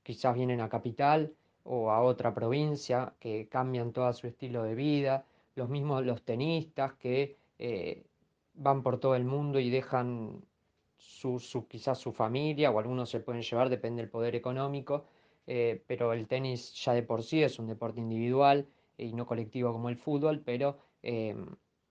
quizás 0.02 0.34
vienen 0.34 0.60
a 0.60 0.68
capital 0.68 1.32
o 1.64 1.90
a 1.90 2.02
otra 2.02 2.34
provincia, 2.34 3.14
que 3.20 3.48
cambian 3.48 3.92
todo 3.92 4.12
su 4.12 4.26
estilo 4.26 4.62
de 4.64 4.74
vida, 4.74 5.24
los 5.54 5.68
mismos 5.68 6.04
los 6.04 6.22
tenistas 6.22 6.94
que 6.94 7.36
eh, 7.58 8.04
van 8.54 8.82
por 8.82 8.98
todo 8.98 9.14
el 9.14 9.24
mundo 9.24 9.58
y 9.60 9.70
dejan 9.70 10.42
su, 10.96 11.38
su, 11.38 11.66
quizás 11.66 11.98
su 11.98 12.12
familia 12.12 12.70
o 12.70 12.78
algunos 12.78 13.10
se 13.10 13.20
pueden 13.20 13.42
llevar, 13.42 13.68
depende 13.68 14.02
del 14.02 14.10
poder 14.10 14.34
económico, 14.34 15.04
eh, 15.46 15.82
pero 15.86 16.12
el 16.12 16.26
tenis 16.26 16.74
ya 16.74 16.92
de 16.92 17.02
por 17.02 17.22
sí 17.22 17.42
es 17.42 17.58
un 17.58 17.66
deporte 17.66 18.00
individual 18.00 18.66
y 18.96 19.12
no 19.12 19.26
colectivo 19.26 19.72
como 19.72 19.88
el 19.88 19.96
fútbol, 19.96 20.40
pero 20.40 20.78
eh, 21.02 21.34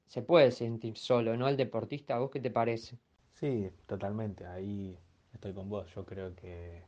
se 0.10 0.24
puede 0.24 0.52
sentir 0.52 0.98
solo, 0.98 1.38
¿no? 1.38 1.48
El 1.48 1.56
deportista, 1.58 2.16
¿a 2.16 2.20
vos 2.20 2.32
qué 2.32 2.40
te 2.42 2.52
parece? 2.52 3.00
Sí, 3.34 3.72
totalmente, 3.86 4.46
ahí 4.46 5.00
estoy 5.34 5.54
con 5.54 5.70
vos. 5.70 5.88
Yo 5.96 6.06
creo 6.06 6.36
que 6.36 6.84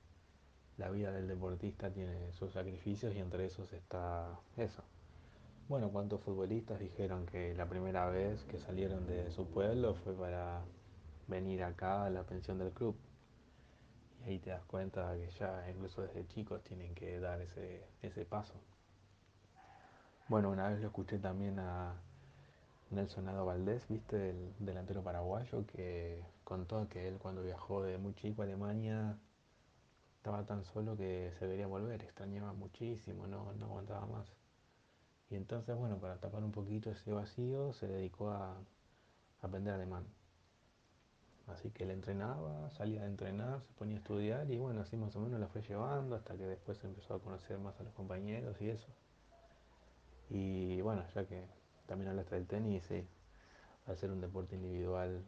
la 0.78 0.90
vida 0.90 1.12
del 1.12 1.28
deportista 1.28 1.92
tiene 1.92 2.34
sus 2.34 2.54
sacrificios 2.54 3.16
y 3.16 3.20
entre 3.20 3.46
esos 3.46 3.72
está 3.74 4.42
eso. 4.58 4.84
Bueno, 5.68 5.92
¿cuántos 5.92 6.22
futbolistas 6.22 6.80
dijeron 6.80 7.26
que 7.28 7.54
la 7.56 7.70
primera 7.70 8.10
vez 8.10 8.44
que 8.46 8.60
salieron 8.60 9.06
de 9.08 9.32
su 9.32 9.48
pueblo 9.48 9.96
fue 9.96 10.14
para 10.16 10.64
venir 11.28 11.64
acá 11.64 12.06
a 12.06 12.10
la 12.10 12.26
pensión 12.26 12.58
del 12.58 12.72
club? 12.74 12.96
Y 14.22 14.30
ahí 14.30 14.40
te 14.40 14.50
das 14.50 14.66
cuenta 14.66 15.16
que 15.16 15.30
ya 15.32 15.70
incluso 15.70 16.02
desde 16.02 16.28
chicos 16.28 16.64
tienen 16.64 16.94
que 16.96 17.20
dar 17.20 17.42
ese, 17.42 17.88
ese 18.02 18.26
paso. 18.26 18.56
Bueno, 20.28 20.50
una 20.50 20.70
vez 20.70 20.80
lo 20.82 20.88
escuché 20.88 21.20
también 21.20 21.60
a 21.60 22.02
Nelson 22.92 23.24
Nado 23.26 23.46
Valdés, 23.46 23.88
viste, 23.88 24.32
el 24.32 24.54
delantero 24.60 25.02
paraguayo, 25.02 25.66
que 25.66 26.22
contó 26.44 26.90
que 26.90 27.08
él 27.08 27.18
cuando 27.20 27.42
viajó 27.42 27.84
de 27.84 27.98
muy 27.98 28.14
chico 28.14 28.42
a 28.42 28.46
Alemania 28.46 29.18
estaba 30.18 30.46
tan 30.46 30.66
solo 30.66 30.98
que 30.98 31.32
se 31.40 31.46
debería 31.46 31.68
volver, 31.68 32.04
extrañaba 32.04 32.52
muchísimo, 32.54 33.28
no, 33.28 33.54
no 33.54 33.66
aguantaba 33.66 34.06
más. 34.08 34.28
Y 35.30 35.36
entonces, 35.36 35.76
bueno, 35.78 36.00
para 36.00 36.18
tapar 36.20 36.44
un 36.44 36.52
poquito 36.52 36.92
ese 36.92 37.14
vacío, 37.14 37.72
se 37.74 37.88
dedicó 37.88 38.30
a, 38.32 38.52
a 38.52 38.58
aprender 39.42 39.74
alemán. 39.74 40.06
Así 41.48 41.72
que 41.72 41.86
él 41.86 41.92
entrenaba, 41.92 42.70
salía 42.72 43.02
de 43.02 43.08
entrenar, 43.08 43.62
se 43.62 43.74
ponía 43.74 43.96
a 43.96 44.00
estudiar 44.00 44.52
y 44.52 44.58
bueno, 44.58 44.82
así 44.82 44.98
más 44.98 45.16
o 45.16 45.20
menos 45.22 45.40
la 45.40 45.48
fue 45.48 45.62
llevando 45.62 46.16
hasta 46.16 46.36
que 46.36 46.46
después 46.46 46.84
empezó 46.84 47.16
a 47.16 47.20
conocer 47.22 47.58
más 47.58 47.80
a 47.80 47.84
los 47.84 47.94
compañeros 47.94 48.62
y 48.62 48.70
eso. 48.70 48.88
Y 50.30 50.82
bueno, 50.82 51.04
ya 51.16 51.26
que 51.26 51.46
también 51.92 52.12
hablaste 52.12 52.36
del 52.36 52.48
tenis, 52.48 52.86
sí, 52.88 53.06
al 53.86 53.98
ser 53.98 54.12
un 54.12 54.22
deporte 54.22 54.56
individual, 54.56 55.26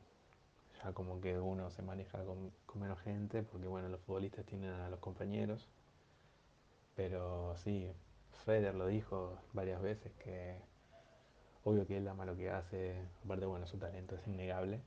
ya 0.82 0.94
como 0.94 1.20
que 1.20 1.38
uno 1.38 1.70
se 1.72 1.82
maneja 1.82 2.24
con, 2.24 2.54
menos 2.76 3.02
gente, 3.02 3.44
porque 3.44 3.68
bueno, 3.68 3.90
los 3.90 4.00
futbolistas 4.00 4.46
tienen 4.46 4.72
a 4.72 4.90
los 4.90 5.02
compañeros. 5.02 5.68
Pero 6.96 7.58
sí, 7.58 7.92
Federer 8.46 8.76
lo 8.76 8.88
dijo 8.88 9.38
varias 9.52 9.82
veces 9.82 10.14
que 10.24 10.56
obvio 11.66 11.86
que 11.86 11.98
él 11.98 12.08
ama 12.08 12.24
lo 12.26 12.38
que 12.38 12.50
hace, 12.50 12.96
aparte 13.26 13.46
bueno, 13.46 13.68
su 13.68 13.78
talento 13.78 14.16
es 14.16 14.26
innegable, 14.26 14.80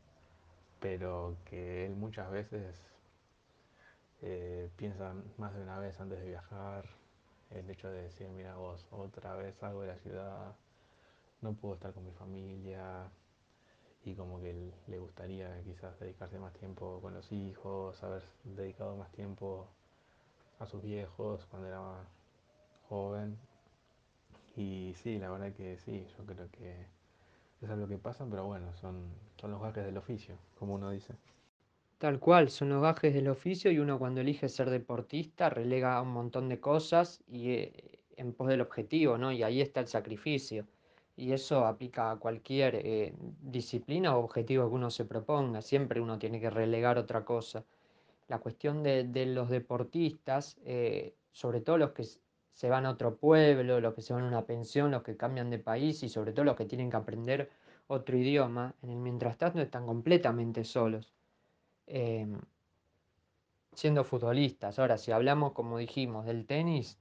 pero 0.80 1.37
que 1.45 1.85
él 1.85 1.95
muchas 1.95 2.30
veces 2.30 2.83
eh, 4.23 4.71
piensa 4.76 5.14
más 5.37 5.54
de 5.54 5.61
una 5.61 5.78
vez 5.78 6.00
antes 6.00 6.21
de 6.21 6.26
viajar, 6.26 6.87
el 7.50 7.68
hecho 7.68 7.90
de 7.90 8.04
decir, 8.04 8.30
mira 8.30 8.56
vos, 8.56 8.87
otra 8.90 9.35
vez 9.35 9.54
salgo 9.56 9.83
de 9.83 9.88
la 9.88 9.99
ciudad, 9.99 10.56
no 11.40 11.55
puedo 11.55 11.75
estar 11.75 11.93
con 11.93 12.05
mi 12.05 12.12
familia 12.12 13.11
y 14.05 14.14
como 14.14 14.40
que 14.40 14.73
le 14.87 14.99
gustaría 14.99 15.62
quizás 15.64 15.99
dedicarse 15.99 16.38
más 16.38 16.52
tiempo 16.55 17.00
con 17.00 17.14
los 17.14 17.31
hijos, 17.33 18.02
haber 18.02 18.23
dedicado 18.45 18.97
más 18.97 19.11
tiempo 19.12 19.69
a 20.61 20.66
sus 20.66 20.83
viejos 20.83 21.45
cuando 21.47 21.69
era 21.69 21.81
más 21.81 22.07
joven. 22.88 23.37
Y 24.57 24.95
sí, 25.02 25.19
la 25.19 25.31
verdad 25.31 25.52
que 25.52 25.76
sí, 25.78 26.07
yo 26.16 26.25
creo 26.25 26.49
que 26.52 26.87
es 27.61 27.69
lo 27.69 27.88
que 27.88 27.99
pasa, 27.99 28.26
pero 28.31 28.47
bueno, 28.47 28.73
son, 28.75 29.12
son 29.40 29.50
los 29.50 29.61
gajes 29.61 29.85
del 29.85 29.97
oficio, 29.97 30.38
como 30.59 30.75
uno 30.75 30.90
dice. 30.90 31.14
Tal 31.99 32.21
cual, 32.21 32.50
son 32.50 32.69
los 32.69 32.83
gajes 32.83 33.14
del 33.14 33.28
oficio 33.28 33.71
y 33.71 33.78
uno 33.78 33.99
cuando 33.99 34.21
elige 34.21 34.49
ser 34.49 34.71
deportista 34.71 35.49
relega 35.49 36.00
un 36.00 36.12
montón 36.12 36.49
de 36.49 36.61
cosas 36.61 37.23
y 37.26 37.50
eh, 37.50 38.00
en 38.16 38.35
pos 38.35 38.49
del 38.49 38.61
objetivo, 38.61 39.19
¿no? 39.19 39.33
Y 39.33 39.43
ahí 39.43 39.61
está 39.61 39.81
el 39.81 39.88
sacrificio. 39.88 40.66
Y 41.16 41.32
eso 41.32 41.64
aplica 41.64 42.11
a 42.11 42.16
cualquier 42.16 42.76
eh, 42.76 43.14
disciplina 43.40 44.16
o 44.16 44.25
objetivo 44.25 44.68
que 44.68 44.75
uno 44.75 44.90
se 44.90 45.04
proponga. 45.04 45.62
Siempre 45.62 46.00
uno 46.00 46.18
tiene 46.18 46.40
que 46.40 46.50
relegar 46.50 46.99
otra 46.99 47.25
cosa. 47.25 47.64
La 48.28 48.38
cuestión 48.38 48.82
de, 48.82 49.04
de 49.04 49.26
los 49.26 49.49
deportistas, 49.49 50.56
eh, 50.64 51.14
sobre 51.32 51.61
todo 51.61 51.78
los 51.78 51.92
que 51.92 52.04
se 52.52 52.68
van 52.68 52.87
a 52.87 52.90
otro 52.90 53.16
pueblo, 53.16 53.80
los 53.80 53.94
que 53.94 54.02
se 54.02 54.12
van 54.12 54.25
a 54.25 54.28
una 54.28 54.46
pensión, 54.46 54.90
los 54.90 55.02
que 55.02 55.16
cambian 55.16 55.50
de 55.50 55.58
país 55.58 56.02
y 56.02 56.08
sobre 56.08 56.32
todo 56.32 56.44
los 56.44 56.56
que 56.56 56.66
tienen 56.66 56.90
que 56.90 56.96
aprender 56.96 57.50
otro 57.87 58.16
idioma, 58.16 58.75
en 58.82 58.90
el 58.90 58.96
mientras 58.96 59.38
tanto 59.38 59.61
están 59.61 59.87
completamente 59.87 60.64
solos 60.64 61.14
eh, 61.87 62.26
siendo 63.73 64.04
futbolistas. 64.04 64.78
Ahora, 64.78 64.99
si 64.99 65.12
hablamos, 65.12 65.52
como 65.52 65.78
dijimos, 65.78 66.26
del 66.26 66.46
tenis, 66.46 66.99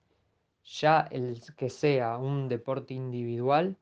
ya 0.63 1.07
el 1.11 1.41
que 1.55 1.69
sea 1.69 2.17
un 2.17 2.47
deporte 2.49 2.93
individual 2.93 3.77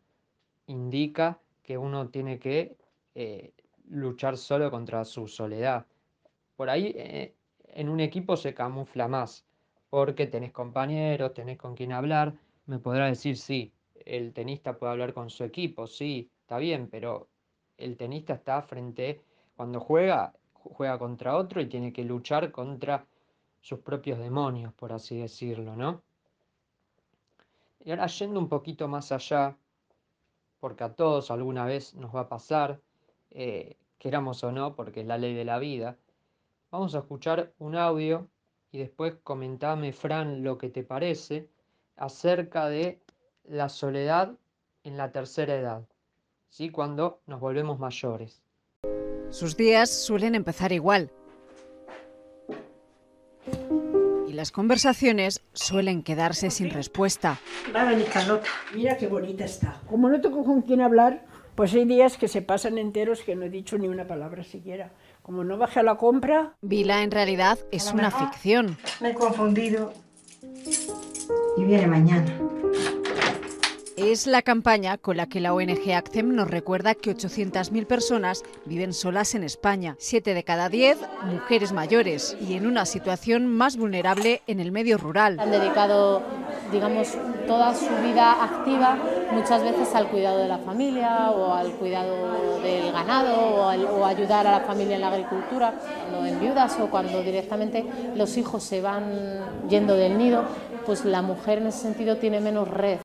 indica 0.67 1.39
que 1.61 1.77
uno 1.77 2.09
tiene 2.09 2.39
que 2.39 2.77
eh, 3.15 3.53
luchar 3.89 4.37
solo 4.37 4.69
contra 4.71 5.05
su 5.05 5.27
soledad. 5.27 5.85
Por 6.55 6.69
ahí 6.69 6.93
eh, 6.95 7.35
en 7.67 7.89
un 7.89 7.99
equipo 7.99 8.37
se 8.37 8.53
camufla 8.53 9.07
más, 9.07 9.45
porque 9.89 10.27
tenés 10.27 10.51
compañeros, 10.51 11.33
tenés 11.33 11.57
con 11.57 11.75
quién 11.75 11.91
hablar. 11.91 12.33
Me 12.65 12.79
podrá 12.79 13.07
decir, 13.07 13.37
sí, 13.37 13.73
el 14.05 14.33
tenista 14.33 14.77
puede 14.77 14.93
hablar 14.93 15.13
con 15.13 15.29
su 15.29 15.43
equipo, 15.43 15.87
sí, 15.87 16.29
está 16.41 16.57
bien, 16.57 16.87
pero 16.89 17.27
el 17.77 17.97
tenista 17.97 18.33
está 18.33 18.61
frente, 18.61 19.21
cuando 19.55 19.79
juega, 19.79 20.33
juega 20.53 20.97
contra 20.97 21.35
otro 21.37 21.61
y 21.61 21.67
tiene 21.67 21.91
que 21.91 22.03
luchar 22.03 22.51
contra 22.51 23.05
sus 23.61 23.79
propios 23.79 24.19
demonios, 24.19 24.73
por 24.73 24.91
así 24.93 25.17
decirlo, 25.17 25.75
¿no? 25.75 26.01
Y 27.85 27.91
ahora 27.91 28.07
yendo 28.07 28.39
un 28.39 28.47
poquito 28.47 28.87
más 28.87 29.11
allá, 29.11 29.57
porque 30.63 30.85
a 30.85 30.93
todos 30.93 31.29
alguna 31.29 31.65
vez 31.65 31.93
nos 31.93 32.15
va 32.15 32.21
a 32.21 32.29
pasar, 32.29 32.79
eh, 33.31 33.75
queramos 33.97 34.45
o 34.45 34.53
no, 34.53 34.77
porque 34.77 35.01
es 35.01 35.05
la 35.05 35.17
ley 35.17 35.33
de 35.33 35.43
la 35.43 35.59
vida, 35.59 35.97
vamos 36.71 36.95
a 36.95 36.99
escuchar 36.99 37.51
un 37.59 37.75
audio 37.75 38.29
y 38.71 38.77
después 38.77 39.15
comentame, 39.23 39.91
Fran, 39.91 40.41
lo 40.41 40.57
que 40.57 40.69
te 40.69 40.85
parece 40.85 41.49
acerca 41.97 42.69
de 42.69 43.01
la 43.43 43.67
soledad 43.67 44.37
en 44.85 44.95
la 44.95 45.11
tercera 45.11 45.53
edad, 45.53 45.85
¿sí? 46.47 46.69
cuando 46.69 47.19
nos 47.27 47.41
volvemos 47.41 47.77
mayores. 47.77 48.41
Sus 49.31 49.57
días 49.57 49.89
suelen 49.89 50.33
empezar 50.33 50.71
igual. 50.71 51.11
Las 54.43 54.51
conversaciones 54.51 55.41
suelen 55.53 56.03
quedarse 56.03 56.51
sin 56.51 56.69
respuesta. 56.69 57.39
Nada, 57.71 57.93
ni 57.93 58.03
Carlota. 58.03 58.45
Mira 58.75 58.97
qué 58.97 59.07
bonita 59.07 59.45
está. 59.45 59.79
Como 59.89 60.09
no 60.09 60.19
tengo 60.19 60.43
con 60.43 60.63
quién 60.63 60.81
hablar, 60.81 61.23
pues 61.55 61.73
hay 61.73 61.85
días 61.85 62.17
que 62.17 62.27
se 62.27 62.41
pasan 62.41 62.77
enteros 62.77 63.21
que 63.21 63.37
no 63.37 63.45
he 63.45 63.49
dicho 63.49 63.77
ni 63.77 63.87
una 63.87 64.05
palabra 64.05 64.43
siquiera. 64.43 64.91
Como 65.21 65.45
no 65.45 65.57
bajé 65.57 65.79
a 65.79 65.83
la 65.83 65.95
compra... 65.95 66.55
Vila 66.61 67.03
en 67.03 67.11
realidad 67.11 67.57
es 67.71 67.93
una 67.93 68.11
ficción. 68.11 68.77
Me 68.99 69.11
he 69.11 69.13
confundido. 69.13 69.93
Y 71.55 71.63
viene 71.63 71.87
mañana. 71.87 72.37
Es 73.95 74.25
la 74.25 74.41
campaña 74.41 74.97
con 74.97 75.17
la 75.17 75.27
que 75.27 75.39
la 75.39 75.53
ONG 75.53 75.93
ACCEM 75.95 76.33
nos 76.33 76.49
recuerda 76.49 76.95
que 76.95 77.15
800.000 77.15 77.85
personas 77.85 78.41
viven 78.65 78.91
solas 78.91 79.35
en 79.35 79.43
España, 79.43 79.95
7 79.99 80.33
de 80.33 80.43
cada 80.43 80.67
10 80.67 80.97
mujeres 81.25 81.73
mayores 81.73 82.35
y 82.41 82.55
en 82.55 82.65
una 82.65 82.87
situación 82.87 83.45
más 83.45 83.77
vulnerable 83.77 84.41
en 84.47 84.59
el 84.59 84.71
medio 84.71 84.97
rural. 84.97 85.39
Han 85.39 85.51
dedicado, 85.51 86.23
digamos, 86.71 87.15
toda 87.45 87.75
su 87.75 87.89
vida 88.03 88.43
activa 88.43 88.97
muchas 89.31 89.61
veces 89.61 89.93
al 89.93 90.07
cuidado 90.07 90.39
de 90.39 90.47
la 90.47 90.57
familia 90.57 91.29
o 91.29 91.53
al 91.53 91.71
cuidado 91.73 92.61
del 92.61 92.91
ganado 92.91 93.35
o, 93.35 94.05
ayudar 94.05 94.47
a 94.47 94.53
la 94.53 94.61
familia 94.61 94.95
en 94.95 95.01
la 95.01 95.09
agricultura, 95.09 95.71
cuando 96.09 96.25
en 96.25 96.39
viudas 96.39 96.79
o 96.79 96.89
cuando 96.89 97.21
directamente 97.21 97.85
los 98.15 98.37
hijos 98.37 98.63
se 98.63 98.81
van 98.81 99.67
yendo 99.69 99.95
del 99.95 100.17
nido, 100.17 100.45
pues 100.83 101.05
la 101.05 101.21
mujer 101.21 101.59
en 101.59 101.67
ese 101.67 101.79
sentido 101.79 102.17
tiene 102.17 102.39
menos 102.39 102.67
red 102.67 103.02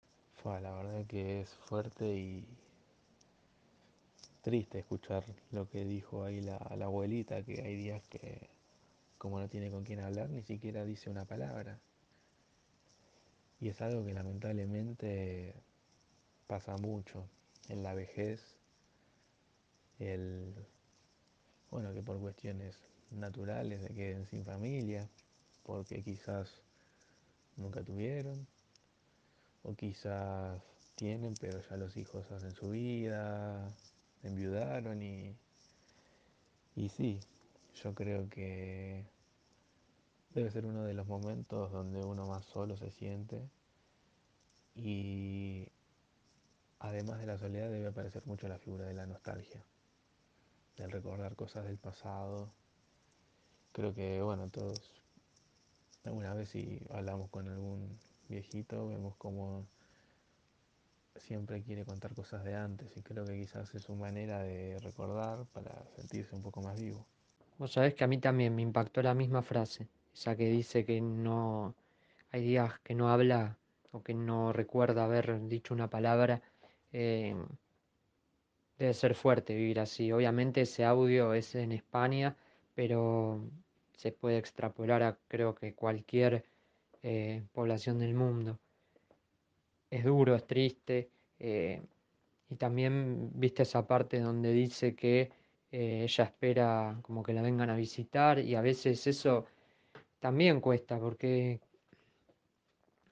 que 1.08 1.40
es 1.40 1.48
fuerte 1.48 2.16
y 2.16 2.44
triste 4.42 4.78
escuchar 4.78 5.24
lo 5.52 5.68
que 5.68 5.84
dijo 5.84 6.24
ahí 6.24 6.40
la, 6.40 6.56
abuelita, 6.56 7.42
que 7.42 7.62
hay 7.62 7.76
días 7.76 8.02
que 8.08 8.48
como 9.18 9.40
no 9.40 9.48
tiene 9.48 9.70
con 9.70 9.84
quién 9.84 10.00
hablar, 10.00 10.30
ni 10.30 10.42
siquiera 10.42 10.84
dice 10.84 11.10
una 11.10 11.24
palabra. 11.24 11.78
Y 13.60 13.68
es 13.68 13.80
algo 13.80 14.04
que 14.04 14.14
lamentablemente 14.14 15.54
pasa 16.46 16.76
mucho 16.76 17.24
en 17.68 17.82
la 17.82 17.94
vejez, 17.94 18.40
el, 19.98 20.54
bueno, 21.70 21.92
que 21.92 22.02
por 22.02 22.20
cuestiones 22.20 22.76
naturales 23.10 23.82
se 23.82 23.94
queden 23.94 24.26
sin 24.26 24.44
familia, 24.44 25.08
porque 25.64 26.02
quizás 26.02 26.48
nunca 27.56 27.82
tuvieron, 27.82 28.46
o 29.62 29.74
quizás 29.74 30.62
tienen, 30.94 31.34
pero 31.40 31.60
ya 31.60 31.76
los 31.76 31.96
hijos 31.96 32.30
hacen 32.32 32.52
su 32.52 32.70
vida, 32.70 33.72
enviudaron 34.22 35.02
y, 35.02 35.36
y 36.74 36.88
sí, 36.88 37.20
yo 37.82 37.94
creo 37.94 38.28
que 38.28 39.04
debe 40.34 40.50
ser 40.50 40.66
uno 40.66 40.84
de 40.84 40.94
los 40.94 41.06
momentos 41.06 41.72
donde 41.72 42.04
uno 42.04 42.26
más 42.26 42.44
solo 42.46 42.76
se 42.76 42.90
siente 42.90 43.48
y 44.74 45.68
además 46.78 47.18
de 47.18 47.26
la 47.26 47.38
soledad 47.38 47.70
debe 47.70 47.88
aparecer 47.88 48.22
mucho 48.26 48.48
la 48.48 48.58
figura 48.58 48.86
de 48.86 48.94
la 48.94 49.06
nostalgia, 49.06 49.62
del 50.76 50.90
recordar 50.90 51.34
cosas 51.34 51.64
del 51.64 51.78
pasado. 51.78 52.52
Creo 53.72 53.94
que, 53.94 54.22
bueno, 54.22 54.48
todos, 54.48 54.92
alguna 56.04 56.34
vez 56.34 56.50
si 56.50 56.80
hablamos 56.90 57.28
con 57.30 57.48
algún 57.48 57.98
viejito, 58.28 58.88
vemos 58.88 59.16
como 59.16 59.66
siempre 61.16 61.62
quiere 61.62 61.84
contar 61.84 62.14
cosas 62.14 62.44
de 62.44 62.54
antes 62.54 62.96
y 62.96 63.02
creo 63.02 63.24
que 63.24 63.38
quizás 63.38 63.74
es 63.74 63.82
su 63.82 63.94
manera 63.94 64.42
de 64.42 64.78
recordar 64.80 65.46
para 65.52 65.84
sentirse 65.96 66.34
un 66.34 66.42
poco 66.42 66.62
más 66.62 66.80
vivo. 66.80 67.04
Vos 67.58 67.72
sabés 67.72 67.94
que 67.94 68.04
a 68.04 68.06
mí 68.06 68.18
también 68.18 68.54
me 68.54 68.62
impactó 68.62 69.02
la 69.02 69.14
misma 69.14 69.42
frase, 69.42 69.88
esa 70.14 70.36
que 70.36 70.48
dice 70.48 70.84
que 70.84 71.00
no 71.00 71.74
hay 72.30 72.42
días 72.42 72.78
que 72.80 72.94
no 72.94 73.10
habla 73.10 73.56
o 73.90 74.02
que 74.02 74.14
no 74.14 74.52
recuerda 74.52 75.04
haber 75.04 75.48
dicho 75.48 75.74
una 75.74 75.88
palabra. 75.88 76.40
Eh, 76.92 77.34
debe 78.78 78.94
ser 78.94 79.14
fuerte 79.14 79.54
vivir 79.54 79.80
así. 79.80 80.12
Obviamente 80.12 80.62
ese 80.62 80.84
audio 80.84 81.34
es 81.34 81.54
en 81.54 81.72
España, 81.72 82.36
pero 82.74 83.44
se 83.96 84.12
puede 84.12 84.38
extrapolar 84.38 85.02
a 85.02 85.18
creo 85.26 85.54
que 85.54 85.74
cualquier 85.74 86.44
eh, 87.10 87.42
población 87.52 87.98
del 87.98 88.12
mundo 88.12 88.58
es 89.90 90.04
duro, 90.04 90.34
es 90.34 90.46
triste. 90.46 91.10
Eh, 91.38 91.80
y 92.50 92.56
también 92.56 93.30
viste 93.34 93.62
esa 93.62 93.86
parte 93.86 94.20
donde 94.20 94.52
dice 94.52 94.94
que 94.94 95.30
eh, 95.70 96.02
ella 96.04 96.24
espera 96.24 96.98
como 97.02 97.22
que 97.22 97.32
la 97.32 97.42
vengan 97.42 97.70
a 97.70 97.76
visitar 97.76 98.38
y 98.38 98.54
a 98.54 98.60
veces 98.60 99.06
eso 99.06 99.46
también 100.18 100.60
cuesta 100.60 100.98
porque 100.98 101.60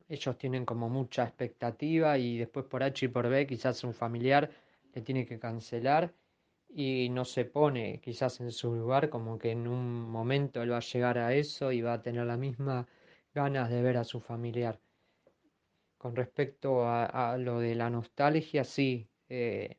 ellos 0.09 0.38
tienen 0.38 0.64
como 0.66 0.88
mucha 0.88 1.24
expectativa 1.24 2.18
y 2.18 2.38
después 2.38 2.66
por 2.66 2.82
H 2.82 3.06
y 3.06 3.09
por 3.09 3.28
B 3.28 3.46
quizás 3.46 3.85
un 3.85 3.94
familiar 3.94 4.50
le 4.94 5.02
tiene 5.02 5.26
que 5.26 5.38
cancelar 5.38 6.12
y 6.68 7.09
no 7.11 7.24
se 7.24 7.44
pone 7.44 8.00
quizás 8.00 8.40
en 8.40 8.52
su 8.52 8.74
lugar 8.74 9.09
como 9.11 9.38
que 9.38 9.52
en 9.52 9.68
un 9.68 10.02
momento 10.02 10.62
él 10.62 10.72
va 10.72 10.78
a 10.78 10.80
llegar 10.80 11.18
a 11.18 11.35
eso 11.35 11.72
y 11.72 11.82
va 11.82 11.94
a 11.94 12.02
tener 12.02 12.26
la 12.26 12.37
misma 12.37 12.87
ganas 13.37 13.68
de 13.68 13.83
ver 13.83 13.99
a 13.99 14.05
su 14.05 14.18
familiar. 14.18 14.81
Con 15.99 16.16
respecto 16.16 16.88
a, 16.88 17.37
lo 17.38 17.61
de 17.61 17.75
la 17.75 17.90
nostalgia, 17.90 18.64
sí, 18.64 19.07
eh, 19.29 19.77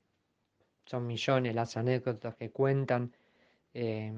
son 0.86 1.08
millones 1.08 1.56
las 1.56 1.76
anécdotas 1.76 2.36
que 2.36 2.52
cuentan 2.52 3.12
eh, 3.74 4.14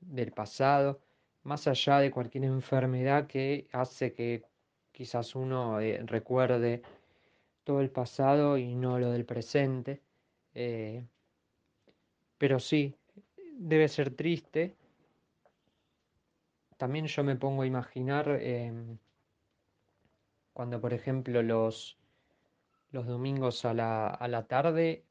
del 0.00 0.30
pasado, 0.32 1.00
más 1.42 1.66
allá 1.66 1.98
de 1.98 2.12
cualquier 2.12 2.44
enfermedad 2.44 3.26
que 3.26 3.66
hace 3.72 4.12
que 4.12 4.44
quizás 4.92 5.34
uno 5.34 5.80
eh, 5.80 6.00
recuerde 6.04 6.82
todo 7.64 7.80
el 7.80 7.90
pasado 7.90 8.56
y 8.56 8.76
no 8.76 9.00
lo 9.00 9.10
del 9.10 9.24
presente. 9.24 10.00
pero 12.38 12.60
sí, 12.60 12.94
debe 13.56 13.88
ser 13.88 14.14
triste. 14.14 14.76
También 16.84 17.06
yo 17.06 17.24
me 17.24 17.34
pongo 17.34 17.62
a 17.62 17.66
imaginar 17.66 18.38
cuando 20.52 20.82
por 20.82 20.92
ejemplo 20.92 21.42
los, 21.42 21.96
los 22.90 23.06
domingos 23.06 23.64
a 23.64 23.72
la, 23.72 24.08
a 24.08 24.28
la 24.28 24.46
tarde, 24.46 25.06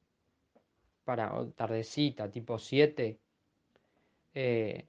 para 1.03 1.33
tardecita, 1.55 2.29
tipo 2.29 2.59
7, 2.59 3.19
eh, 4.35 4.87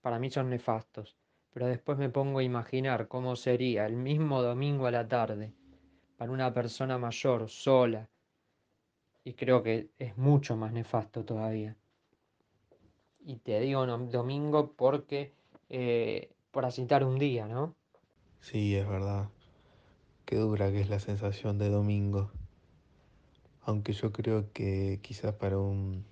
para 0.00 0.18
mí 0.18 0.30
son 0.30 0.48
nefastos. 0.48 1.14
Pero 1.52 1.66
después 1.66 1.98
me 1.98 2.08
pongo 2.08 2.38
a 2.38 2.42
imaginar 2.42 3.06
cómo 3.06 3.36
sería 3.36 3.84
el 3.84 3.96
mismo 3.96 4.40
domingo 4.40 4.86
a 4.86 4.92
la 4.92 5.06
tarde 5.06 5.52
para 6.16 6.32
una 6.32 6.54
persona 6.54 6.96
mayor, 6.96 7.50
sola. 7.50 8.08
Y 9.24 9.34
creo 9.34 9.62
que 9.62 9.90
es 9.98 10.16
mucho 10.16 10.56
más 10.56 10.72
nefasto 10.72 11.22
todavía. 11.22 11.76
Y 13.26 13.36
te 13.40 13.60
digo 13.60 13.86
domingo 13.86 14.72
porque, 14.72 15.34
eh, 15.76 16.30
citar 16.70 17.04
un 17.04 17.18
día, 17.18 17.48
¿no? 17.48 17.74
Sí, 18.40 18.76
es 18.76 18.88
verdad. 18.88 19.28
Qué 20.24 20.36
dura 20.36 20.70
que 20.70 20.80
es 20.80 20.88
la 20.88 21.00
sensación 21.00 21.58
de 21.58 21.68
domingo. 21.68 22.30
Aunque 23.62 23.92
yo 23.92 24.12
creo 24.12 24.52
que 24.52 25.00
quizás 25.02 25.34
para 25.34 25.58
un, 25.58 26.04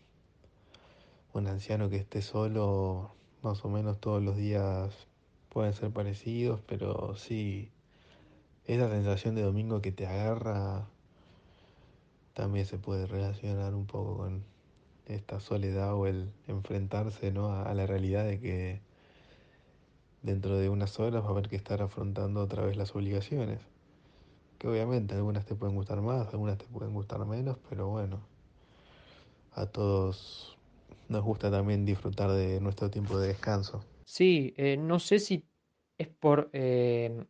un 1.33 1.47
anciano 1.47 1.91
que 1.91 1.97
esté 1.97 2.23
solo, 2.23 3.15
más 3.43 3.65
o 3.65 3.69
menos 3.69 4.01
todos 4.01 4.21
los 4.21 4.37
días 4.37 5.07
pueden 5.49 5.75
ser 5.75 5.93
parecidos, 5.93 6.61
pero 6.67 7.15
sí, 7.15 7.71
esa 8.67 8.91
sensación 8.91 9.37
de 9.37 9.43
domingo 9.43 9.81
que 9.81 9.93
te 9.93 10.09
agarra 10.09 10.89
también 12.35 12.67
se 12.67 12.79
puede 12.79 13.07
relacionar 13.07 13.75
un 13.75 13.87
poco 13.87 14.17
con 14.17 14.43
esta 15.07 15.39
soledad 15.39 15.95
o 15.95 16.07
el 16.09 16.33
enfrentarse 16.49 17.31
¿no? 17.31 17.53
a 17.53 17.73
la 17.75 17.87
realidad 17.87 18.25
de 18.25 18.41
que 18.41 18.92
dentro 20.23 20.59
de 20.59 20.69
unas 20.69 20.99
horas 21.01 21.23
va 21.23 21.29
a 21.29 21.31
haber 21.31 21.49
que 21.49 21.57
estar 21.57 21.83
afrontando 21.83 22.41
otra 22.43 22.65
vez 22.65 22.77
las 22.77 22.95
obligaciones 22.95 23.61
que 24.63 24.69
obviamente 24.69 25.17
algunas 25.17 25.45
te 25.45 25.57
pueden 25.57 25.75
gustar 25.75 26.01
más, 26.03 26.33
algunas 26.33 26.57
te 26.57 26.67
pueden 26.67 26.95
gustar 26.95 27.27
menos, 27.27 27.57
pero 27.69 27.89
bueno, 27.89 28.21
a 29.55 29.67
todos 29.67 30.57
nos 31.09 31.25
gusta 31.25 31.51
también 31.51 31.85
disfrutar 31.85 32.31
de 32.31 32.61
nuestro 32.61 32.89
tiempo 32.89 33.19
de 33.19 33.27
descanso. 33.27 33.83
Sí, 34.05 34.55
eh, 34.57 34.77
no 34.77 35.01
sé 35.01 35.19
si 35.19 35.45
es 35.99 36.07
por 36.07 36.49
eh, 36.53 37.25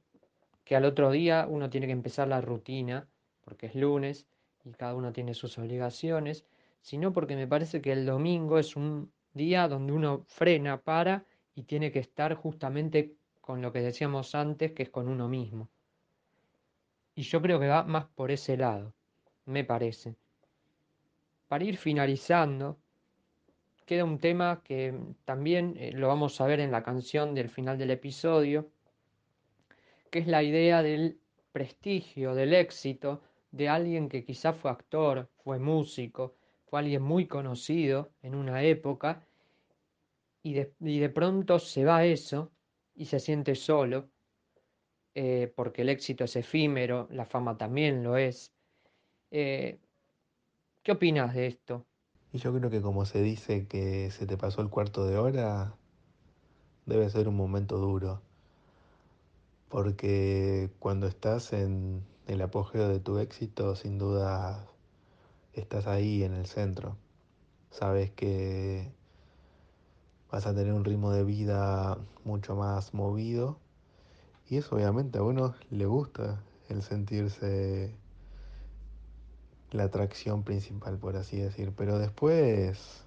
que 0.62 0.76
al 0.76 0.84
otro 0.84 1.10
día 1.10 1.46
uno 1.48 1.70
tiene 1.70 1.86
que 1.86 1.94
empezar 1.94 2.28
la 2.28 2.42
rutina, 2.42 3.08
porque 3.46 3.64
es 3.64 3.74
lunes 3.74 4.26
y 4.62 4.72
cada 4.72 4.94
uno 4.94 5.10
tiene 5.14 5.32
sus 5.32 5.56
obligaciones, 5.56 6.44
sino 6.82 7.14
porque 7.14 7.34
me 7.34 7.46
parece 7.46 7.80
que 7.80 7.92
el 7.92 8.04
domingo 8.04 8.58
es 8.58 8.76
un 8.76 9.10
día 9.32 9.68
donde 9.68 9.94
uno 9.94 10.24
frena, 10.26 10.82
para 10.82 11.24
y 11.54 11.64
tiene 11.64 11.92
que 11.92 11.98
estar 11.98 12.34
justamente 12.34 13.14
con 13.40 13.60
lo 13.60 13.72
que 13.72 13.80
decíamos 13.80 14.34
antes, 14.34 14.72
que 14.72 14.84
es 14.84 14.90
con 14.90 15.08
uno 15.08 15.28
mismo. 15.28 15.68
Y 17.14 17.22
yo 17.22 17.42
creo 17.42 17.60
que 17.60 17.66
va 17.66 17.84
más 17.84 18.06
por 18.06 18.30
ese 18.30 18.56
lado, 18.56 18.94
me 19.44 19.64
parece. 19.64 20.14
Para 21.48 21.64
ir 21.64 21.76
finalizando, 21.76 22.78
queda 23.84 24.04
un 24.04 24.18
tema 24.18 24.62
que 24.64 24.98
también 25.24 25.74
eh, 25.76 25.92
lo 25.92 26.08
vamos 26.08 26.40
a 26.40 26.46
ver 26.46 26.60
en 26.60 26.72
la 26.72 26.82
canción 26.82 27.34
del 27.34 27.50
final 27.50 27.76
del 27.76 27.90
episodio, 27.90 28.70
que 30.10 30.20
es 30.20 30.26
la 30.26 30.42
idea 30.42 30.82
del 30.82 31.18
prestigio, 31.52 32.34
del 32.34 32.54
éxito 32.54 33.22
de 33.50 33.68
alguien 33.68 34.08
que 34.08 34.24
quizá 34.24 34.54
fue 34.54 34.70
actor, 34.70 35.28
fue 35.44 35.58
músico, 35.58 36.34
fue 36.64 36.80
alguien 36.80 37.02
muy 37.02 37.26
conocido 37.26 38.10
en 38.22 38.34
una 38.34 38.62
época 38.62 39.26
y 40.42 40.54
de, 40.54 40.74
y 40.80 40.98
de 41.00 41.10
pronto 41.10 41.58
se 41.58 41.84
va 41.84 42.04
eso 42.04 42.52
y 42.94 43.06
se 43.06 43.20
siente 43.20 43.54
solo 43.54 44.10
eh, 45.14 45.52
porque 45.56 45.82
el 45.82 45.88
éxito 45.90 46.24
es 46.24 46.36
efímero, 46.36 47.08
la 47.10 47.26
fama 47.26 47.56
también 47.56 48.02
lo 48.02 48.16
es, 48.16 48.52
Eh, 49.30 49.80
¿Qué 50.84 50.92
opinas 50.92 51.34
de 51.34 51.46
esto? 51.48 51.88
Y 52.32 52.38
yo 52.38 52.52
creo 52.52 52.68
que 52.68 52.82
como 52.82 53.04
se 53.06 53.22
dice 53.22 53.68
que 53.68 54.10
se 54.10 54.26
te 54.26 54.36
pasó 54.36 54.60
el 54.60 54.70
cuarto 54.70 55.06
de 55.06 55.18
hora, 55.18 55.76
debe 56.86 57.10
ser 57.10 57.26
un 57.28 57.36
momento 57.36 57.76
duro. 57.78 58.22
Porque 59.68 60.70
cuando 60.78 61.06
estás 61.06 61.52
en 61.52 62.04
el 62.26 62.42
apogeo 62.42 62.88
de 62.88 63.00
tu 63.00 63.18
éxito, 63.18 63.74
sin 63.76 63.98
duda 63.98 64.66
estás 65.54 65.86
ahí 65.88 66.24
en 66.24 66.34
el 66.34 66.46
centro. 66.46 66.98
Sabes 67.70 68.10
que 68.12 68.92
vas 70.32 70.46
a 70.46 70.54
tener 70.54 70.72
un 70.72 70.84
ritmo 70.84 71.12
de 71.12 71.22
vida 71.22 71.98
mucho 72.24 72.56
más 72.56 72.94
movido 72.94 73.58
y 74.48 74.56
eso 74.56 74.74
obviamente 74.74 75.18
a 75.18 75.22
uno 75.22 75.54
le 75.70 75.86
gusta 75.86 76.42
el 76.68 76.82
sentirse 76.82 77.94
la 79.72 79.84
atracción 79.84 80.42
principal, 80.42 80.98
por 80.98 81.16
así 81.16 81.38
decir. 81.38 81.72
Pero 81.76 81.98
después, 81.98 83.04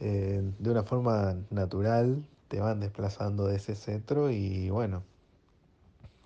eh, 0.00 0.42
de 0.58 0.70
una 0.70 0.84
forma 0.84 1.36
natural, 1.50 2.24
te 2.48 2.60
van 2.60 2.80
desplazando 2.80 3.46
de 3.46 3.56
ese 3.56 3.74
centro 3.74 4.30
y 4.30 4.70
bueno, 4.70 5.02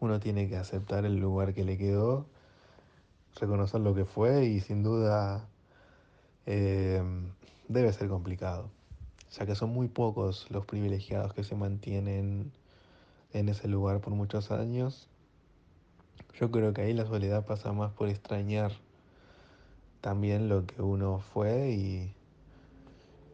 uno 0.00 0.20
tiene 0.20 0.48
que 0.48 0.56
aceptar 0.56 1.04
el 1.04 1.18
lugar 1.18 1.54
que 1.54 1.64
le 1.64 1.78
quedó, 1.78 2.26
reconocer 3.40 3.80
lo 3.80 3.94
que 3.94 4.04
fue 4.04 4.46
y 4.46 4.60
sin 4.60 4.82
duda 4.82 5.48
eh, 6.46 7.02
debe 7.68 7.92
ser 7.92 8.08
complicado, 8.08 8.70
ya 9.38 9.46
que 9.46 9.54
son 9.54 9.70
muy 9.70 9.88
pocos 9.88 10.46
los 10.50 10.64
privilegiados 10.66 11.32
que 11.34 11.44
se 11.44 11.54
mantienen 11.54 12.52
en 13.32 13.48
ese 13.48 13.68
lugar 13.68 14.00
por 14.00 14.14
muchos 14.14 14.50
años 14.50 15.08
yo 16.38 16.50
creo 16.50 16.72
que 16.72 16.82
ahí 16.82 16.92
la 16.92 17.06
soledad 17.06 17.46
pasa 17.46 17.72
más 17.72 17.92
por 17.92 18.08
extrañar 18.08 18.72
también 20.00 20.48
lo 20.48 20.66
que 20.66 20.82
uno 20.82 21.18
fue 21.18 21.70
y, 21.70 22.14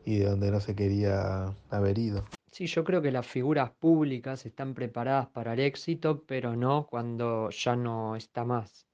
y 0.04 0.18
de 0.18 0.26
donde 0.26 0.50
no 0.50 0.60
se 0.60 0.74
quería 0.74 1.54
haber 1.70 1.98
ido. 1.98 2.24
Sí, 2.52 2.66
yo 2.66 2.84
creo 2.84 3.02
que 3.02 3.10
las 3.10 3.26
figuras 3.26 3.70
públicas 3.72 4.46
están 4.46 4.74
preparadas 4.74 5.26
para 5.28 5.54
el 5.54 5.60
éxito, 5.60 6.22
pero 6.26 6.54
no 6.54 6.86
cuando 6.86 7.50
ya 7.50 7.74
no 7.74 8.14
está 8.14 8.44
más. 8.44 8.86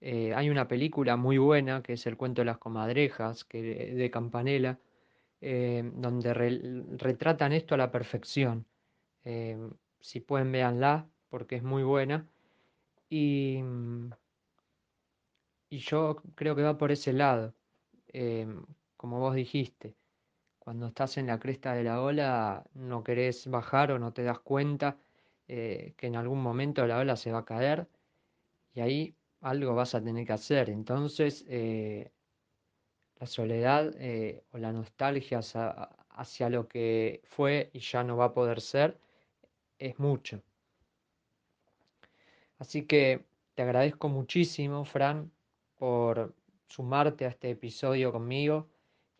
Eh, 0.00 0.34
hay 0.34 0.50
una 0.50 0.68
película 0.68 1.16
muy 1.16 1.36
buena 1.36 1.82
que 1.82 1.94
es 1.94 2.06
El 2.06 2.16
cuento 2.16 2.42
de 2.42 2.46
las 2.46 2.58
comadrejas, 2.58 3.44
que, 3.44 3.60
de 3.94 4.10
Campanella, 4.10 4.78
eh, 5.40 5.82
donde 5.94 6.34
retratan 6.34 7.52
esto 7.52 7.74
a 7.74 7.78
la 7.78 7.90
perfección. 7.92 8.66
Eh, 9.24 9.58
si 10.00 10.20
pueden, 10.20 10.52
véanla, 10.52 11.10
porque 11.28 11.56
es 11.56 11.62
muy 11.62 11.82
buena. 11.84 12.28
Y, 13.10 13.60
mm, 13.62 14.10
y 15.68 15.78
yo 15.78 16.16
creo 16.34 16.54
que 16.56 16.62
va 16.62 16.78
por 16.78 16.92
ese 16.92 17.12
lado, 17.12 17.54
em, 18.08 18.64
como 18.96 19.20
vos 19.20 19.34
dijiste, 19.34 19.96
cuando 20.58 20.88
estás 20.88 21.18
en 21.18 21.26
la 21.28 21.38
cresta 21.40 21.74
de 21.74 21.84
la 21.84 22.02
ola 22.02 22.64
no 22.74 23.04
querés 23.04 23.48
bajar 23.48 23.92
o 23.92 23.98
no 23.98 24.12
te 24.12 24.22
das 24.24 24.40
cuenta 24.40 24.98
eh, 25.48 25.94
que 25.98 26.08
en 26.08 26.16
algún 26.16 26.42
momento 26.42 26.86
la 26.86 26.98
ola 26.98 27.16
se 27.16 27.32
va 27.32 27.40
a 27.40 27.44
caer 27.46 27.88
y 28.74 28.80
ahí 28.80 29.18
algo 29.40 29.74
vas 29.74 29.94
a 29.94 30.02
tener 30.04 30.26
que 30.26 30.32
hacer. 30.34 30.70
Entonces, 30.70 31.44
eh, 31.48 32.12
la 33.18 33.26
soledad 33.26 33.94
eh, 33.98 34.42
o 34.52 34.58
la 34.58 34.72
nostalgia 34.72 35.40
hacia 36.10 36.50
lo 36.50 36.68
que 36.68 37.22
fue 37.24 37.70
y 37.72 37.80
ya 37.80 38.04
no 38.04 38.16
va 38.16 38.26
a 38.26 38.34
poder 38.34 38.60
ser 38.60 38.98
es 39.78 39.98
mucho. 39.98 40.42
Así 42.58 42.86
que 42.86 43.24
te 43.54 43.62
agradezco 43.62 44.08
muchísimo, 44.08 44.84
Fran, 44.84 45.30
por 45.78 46.34
sumarte 46.68 47.26
a 47.26 47.28
este 47.28 47.50
episodio 47.50 48.12
conmigo. 48.12 48.68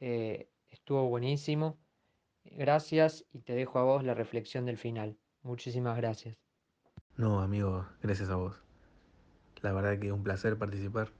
Eh, 0.01 0.49
estuvo 0.71 1.09
buenísimo. 1.09 1.79
Gracias 2.45 3.27
y 3.33 3.41
te 3.41 3.55
dejo 3.55 3.79
a 3.79 3.85
vos 3.85 4.05
la 4.05 4.15
reflexión 4.15 4.65
del 4.65 4.79
final. 4.79 5.17
Muchísimas 5.43 5.97
gracias. 5.97 6.37
No, 7.17 7.41
amigo, 7.41 7.87
gracias 8.03 8.31
a 8.31 8.37
vos. 8.37 8.57
La 9.63 9.73
verdad 9.73 9.99
que 9.99 10.09
es 10.09 10.13
un 10.13 10.23
placer 10.23 10.57
participar. 10.59 11.11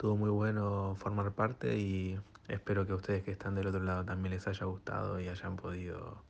Estuvo 0.00 0.16
muy 0.16 0.30
bueno 0.30 0.94
formar 0.96 1.30
parte 1.32 1.76
y 1.76 2.18
espero 2.48 2.86
que 2.86 2.92
a 2.92 2.94
ustedes 2.94 3.22
que 3.22 3.32
están 3.32 3.54
del 3.54 3.66
otro 3.66 3.82
lado 3.82 4.02
también 4.02 4.32
les 4.32 4.48
haya 4.48 4.64
gustado 4.64 5.20
y 5.20 5.28
hayan 5.28 5.56
podido 5.56 6.24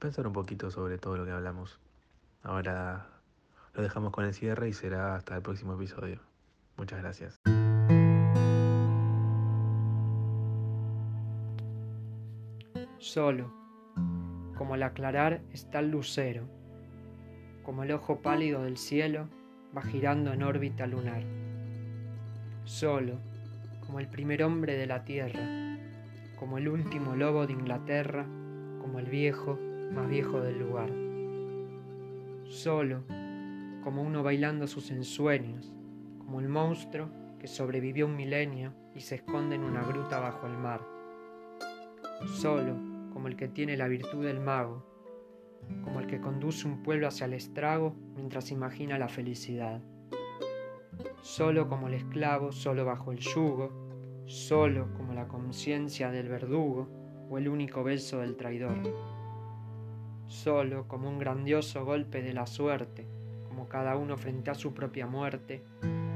pensar 0.00 0.26
un 0.26 0.32
poquito 0.32 0.72
sobre 0.72 0.98
todo 0.98 1.18
lo 1.18 1.24
que 1.24 1.30
hablamos. 1.30 1.78
Ahora 2.42 3.06
lo 3.74 3.82
dejamos 3.84 4.10
con 4.10 4.24
el 4.24 4.34
cierre 4.34 4.68
y 4.68 4.72
será 4.72 5.14
hasta 5.14 5.36
el 5.36 5.42
próximo 5.42 5.74
episodio. 5.74 6.18
Muchas 6.76 7.00
gracias. 7.00 7.40
Solo, 12.98 13.52
como 14.58 14.74
al 14.74 14.82
aclarar 14.82 15.42
está 15.52 15.78
el 15.78 15.92
lucero, 15.92 16.48
como 17.62 17.84
el 17.84 17.92
ojo 17.92 18.20
pálido 18.20 18.64
del 18.64 18.78
cielo 18.78 19.28
va 19.76 19.82
girando 19.82 20.32
en 20.32 20.42
órbita 20.42 20.88
lunar. 20.88 21.22
Solo, 22.64 23.18
como 23.84 23.98
el 23.98 24.08
primer 24.08 24.42
hombre 24.42 24.76
de 24.76 24.86
la 24.86 25.04
tierra, 25.04 25.78
como 26.38 26.58
el 26.58 26.68
último 26.68 27.16
lobo 27.16 27.46
de 27.46 27.52
Inglaterra, 27.52 28.24
como 28.80 28.98
el 28.98 29.06
viejo 29.06 29.58
más 29.92 30.08
viejo 30.08 30.40
del 30.40 30.58
lugar. 30.58 30.90
Solo, 32.44 33.02
como 33.82 34.02
uno 34.02 34.22
bailando 34.22 34.66
sus 34.66 34.90
ensueños, 34.90 35.72
como 36.18 36.40
el 36.40 36.48
monstruo 36.48 37.08
que 37.38 37.48
sobrevivió 37.48 38.06
un 38.06 38.16
milenio 38.16 38.72
y 38.94 39.00
se 39.00 39.16
esconde 39.16 39.56
en 39.56 39.64
una 39.64 39.82
gruta 39.82 40.20
bajo 40.20 40.46
el 40.46 40.56
mar. 40.56 40.80
Solo, 42.26 42.76
como 43.12 43.28
el 43.28 43.36
que 43.36 43.48
tiene 43.48 43.76
la 43.76 43.88
virtud 43.88 44.24
del 44.24 44.40
mago, 44.40 44.86
como 45.82 46.00
el 46.00 46.06
que 46.06 46.20
conduce 46.20 46.66
un 46.66 46.82
pueblo 46.82 47.08
hacia 47.08 47.26
el 47.26 47.34
estrago 47.34 47.94
mientras 48.14 48.50
imagina 48.50 48.98
la 48.98 49.08
felicidad. 49.08 49.82
Solo 51.22 51.68
como 51.68 51.88
el 51.88 51.94
esclavo, 51.94 52.52
solo 52.52 52.84
bajo 52.84 53.12
el 53.12 53.18
yugo, 53.18 53.70
solo 54.26 54.88
como 54.96 55.14
la 55.14 55.28
conciencia 55.28 56.10
del 56.10 56.28
verdugo 56.28 56.88
o 57.30 57.38
el 57.38 57.48
único 57.48 57.82
beso 57.82 58.20
del 58.20 58.36
traidor. 58.36 58.78
Solo 60.26 60.88
como 60.88 61.08
un 61.08 61.18
grandioso 61.18 61.84
golpe 61.84 62.22
de 62.22 62.32
la 62.32 62.46
suerte 62.46 63.06
cada 63.68 63.96
uno 63.96 64.16
frente 64.16 64.50
a 64.50 64.54
su 64.54 64.74
propia 64.74 65.06
muerte, 65.06 65.62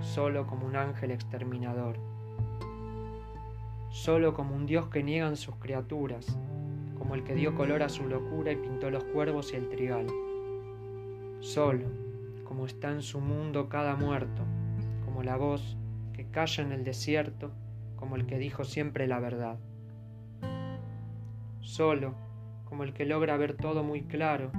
solo 0.01 0.47
como 0.47 0.67
un 0.67 0.77
ángel 0.77 1.11
exterminador, 1.11 1.97
solo 3.91 4.35
como 4.35 4.55
un 4.55 4.67
Dios 4.67 4.89
que 4.89 5.03
niegan 5.03 5.37
sus 5.37 5.57
criaturas, 5.57 6.39
como 6.99 7.15
el 7.15 7.25
que 7.25 7.35
dio 7.35 7.55
color 7.55 7.83
a 7.83 7.89
su 7.89 8.07
locura 8.09 8.53
y 8.53 8.57
pintó 8.57 8.91
los 8.91 9.05
cuervos 9.05 9.53
y 9.53 9.57
el 9.57 9.69
trigal, 9.69 10.07
solo 11.41 11.87
como 12.45 12.67
está 12.67 12.91
en 12.91 13.03
su 13.03 13.21
mundo 13.21 13.69
cada 13.69 13.97
muerto, 13.97 14.43
como 15.17 15.25
la 15.25 15.39
voz 15.39 15.79
que 16.13 16.27
calla 16.27 16.63
en 16.63 16.73
el 16.73 16.85
desierto, 16.85 17.51
como 17.97 18.17
el 18.17 18.27
que 18.27 18.37
dijo 18.37 18.65
siempre 18.65 19.07
la 19.07 19.19
verdad, 19.19 19.59
solo 21.61 22.15
como 22.67 22.85
el 22.85 22.93
que 22.93 23.07
logra 23.07 23.39
ver 23.39 23.57
todo 23.57 23.83
muy 23.83 24.03
claro, 24.03 24.53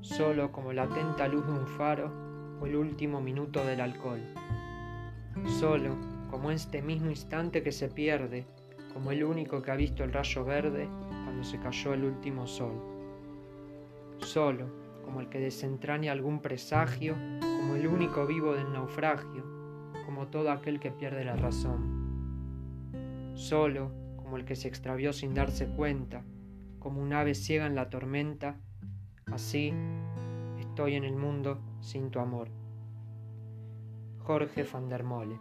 solo 0.00 0.52
como 0.52 0.72
la 0.72 0.84
atenta 0.84 1.26
luz 1.26 1.44
de 1.44 1.54
un 1.54 1.66
faro 1.66 2.12
o 2.60 2.66
el 2.66 2.76
último 2.76 3.20
minuto 3.20 3.66
del 3.66 3.80
alcohol. 3.80 4.20
Solo 5.58 5.96
como 6.30 6.52
este 6.52 6.82
mismo 6.82 7.10
instante 7.10 7.64
que 7.64 7.72
se 7.72 7.88
pierde, 7.88 8.46
como 8.94 9.10
el 9.10 9.24
único 9.24 9.60
que 9.60 9.72
ha 9.72 9.76
visto 9.76 10.04
el 10.04 10.12
rayo 10.12 10.44
verde 10.44 10.88
cuando 11.24 11.42
se 11.42 11.58
cayó 11.58 11.94
el 11.94 12.04
último 12.04 12.46
sol. 12.46 12.80
Solo 14.18 14.68
como 15.04 15.20
el 15.20 15.28
que 15.28 15.40
desentraña 15.40 16.12
algún 16.12 16.40
presagio, 16.40 17.16
como 17.40 17.74
el 17.74 17.88
único 17.88 18.24
vivo 18.28 18.54
del 18.54 18.72
naufragio, 18.72 19.58
como 20.10 20.26
todo 20.26 20.50
aquel 20.50 20.80
que 20.80 20.90
pierde 20.90 21.24
la 21.24 21.36
razón. 21.36 23.32
Solo 23.36 23.92
como 24.16 24.36
el 24.36 24.44
que 24.44 24.56
se 24.56 24.66
extravió 24.66 25.12
sin 25.12 25.34
darse 25.34 25.68
cuenta, 25.68 26.24
como 26.80 27.00
un 27.00 27.12
ave 27.12 27.36
ciega 27.36 27.66
en 27.66 27.76
la 27.76 27.90
tormenta 27.90 28.56
Así 29.30 29.72
estoy 30.58 30.96
en 30.96 31.04
el 31.04 31.14
mundo 31.14 31.60
sin 31.80 32.10
tu 32.10 32.18
amor. 32.18 32.48
Jorge 34.18 34.64
van 34.64 34.88
der 34.88 35.04
Mole. 35.04 35.38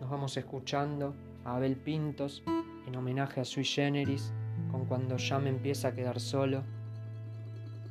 Nos 0.00 0.10
vamos 0.10 0.36
escuchando 0.36 1.14
a 1.44 1.54
Abel 1.54 1.76
Pintos 1.76 2.42
en 2.88 2.96
homenaje 2.96 3.40
a 3.40 3.44
Sui 3.44 3.64
Generis 3.64 4.32
con 4.72 4.86
Cuando 4.86 5.18
ya 5.18 5.38
me 5.38 5.50
empieza 5.50 5.88
a 5.88 5.94
quedar 5.94 6.18
solo. 6.18 6.64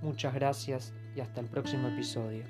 Muchas 0.02 0.34
gracias 0.34 0.93
y 1.15 1.22
hasta 1.22 1.39
el 1.39 1.48
próximo 1.48 1.88
episodio. 1.88 2.43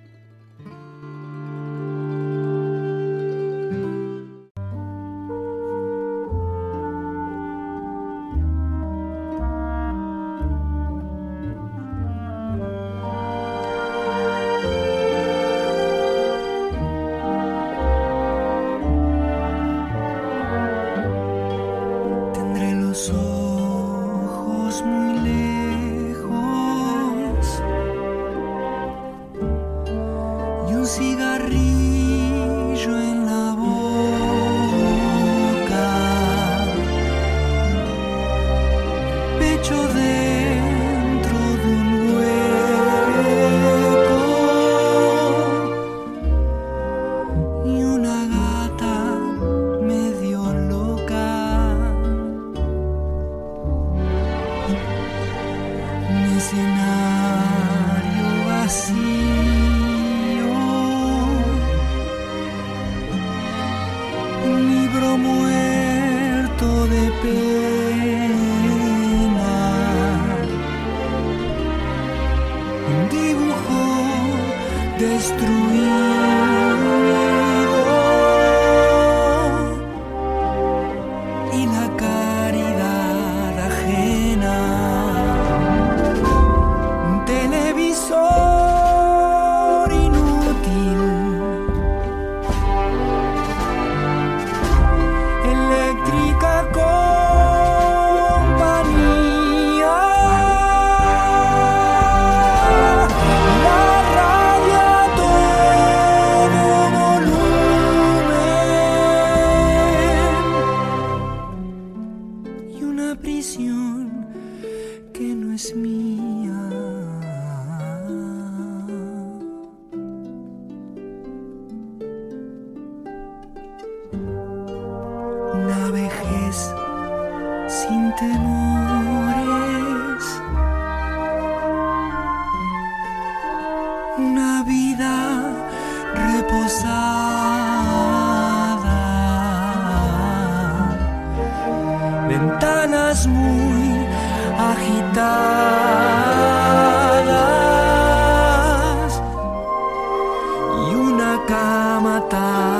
tá 152.30 152.79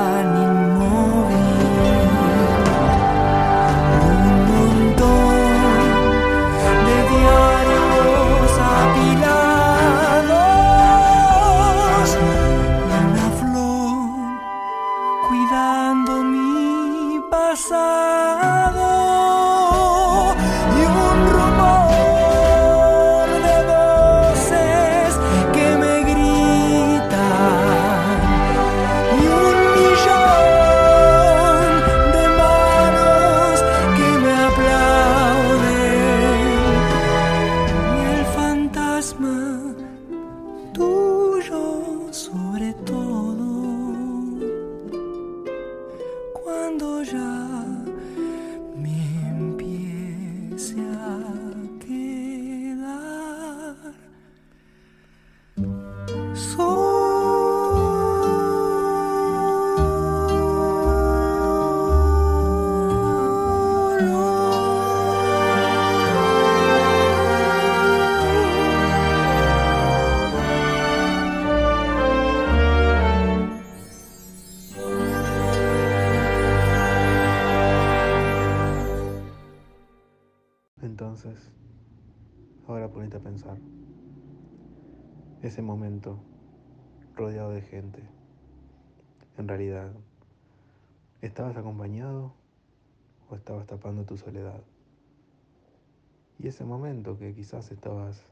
¿Estabas 91.40 91.56
acompañado 91.56 92.34
o 93.30 93.34
estabas 93.34 93.66
tapando 93.66 94.04
tu 94.04 94.14
soledad? 94.18 94.62
Y 96.38 96.48
ese 96.48 96.66
momento 96.66 97.18
que 97.18 97.32
quizás 97.34 97.72
estabas 97.72 98.22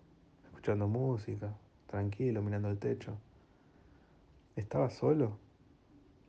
escuchando 0.44 0.88
música, 0.88 1.57
tranquilo, 1.87 2.42
mirando 2.42 2.68
el 2.68 2.79
techo, 2.79 3.16
¿estabas 4.57 4.92
solo 4.92 5.38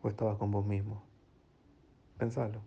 o 0.01 0.07
estabas 0.07 0.37
con 0.37 0.51
vos 0.51 0.65
mismo? 0.65 1.03
Pensalo. 2.17 2.57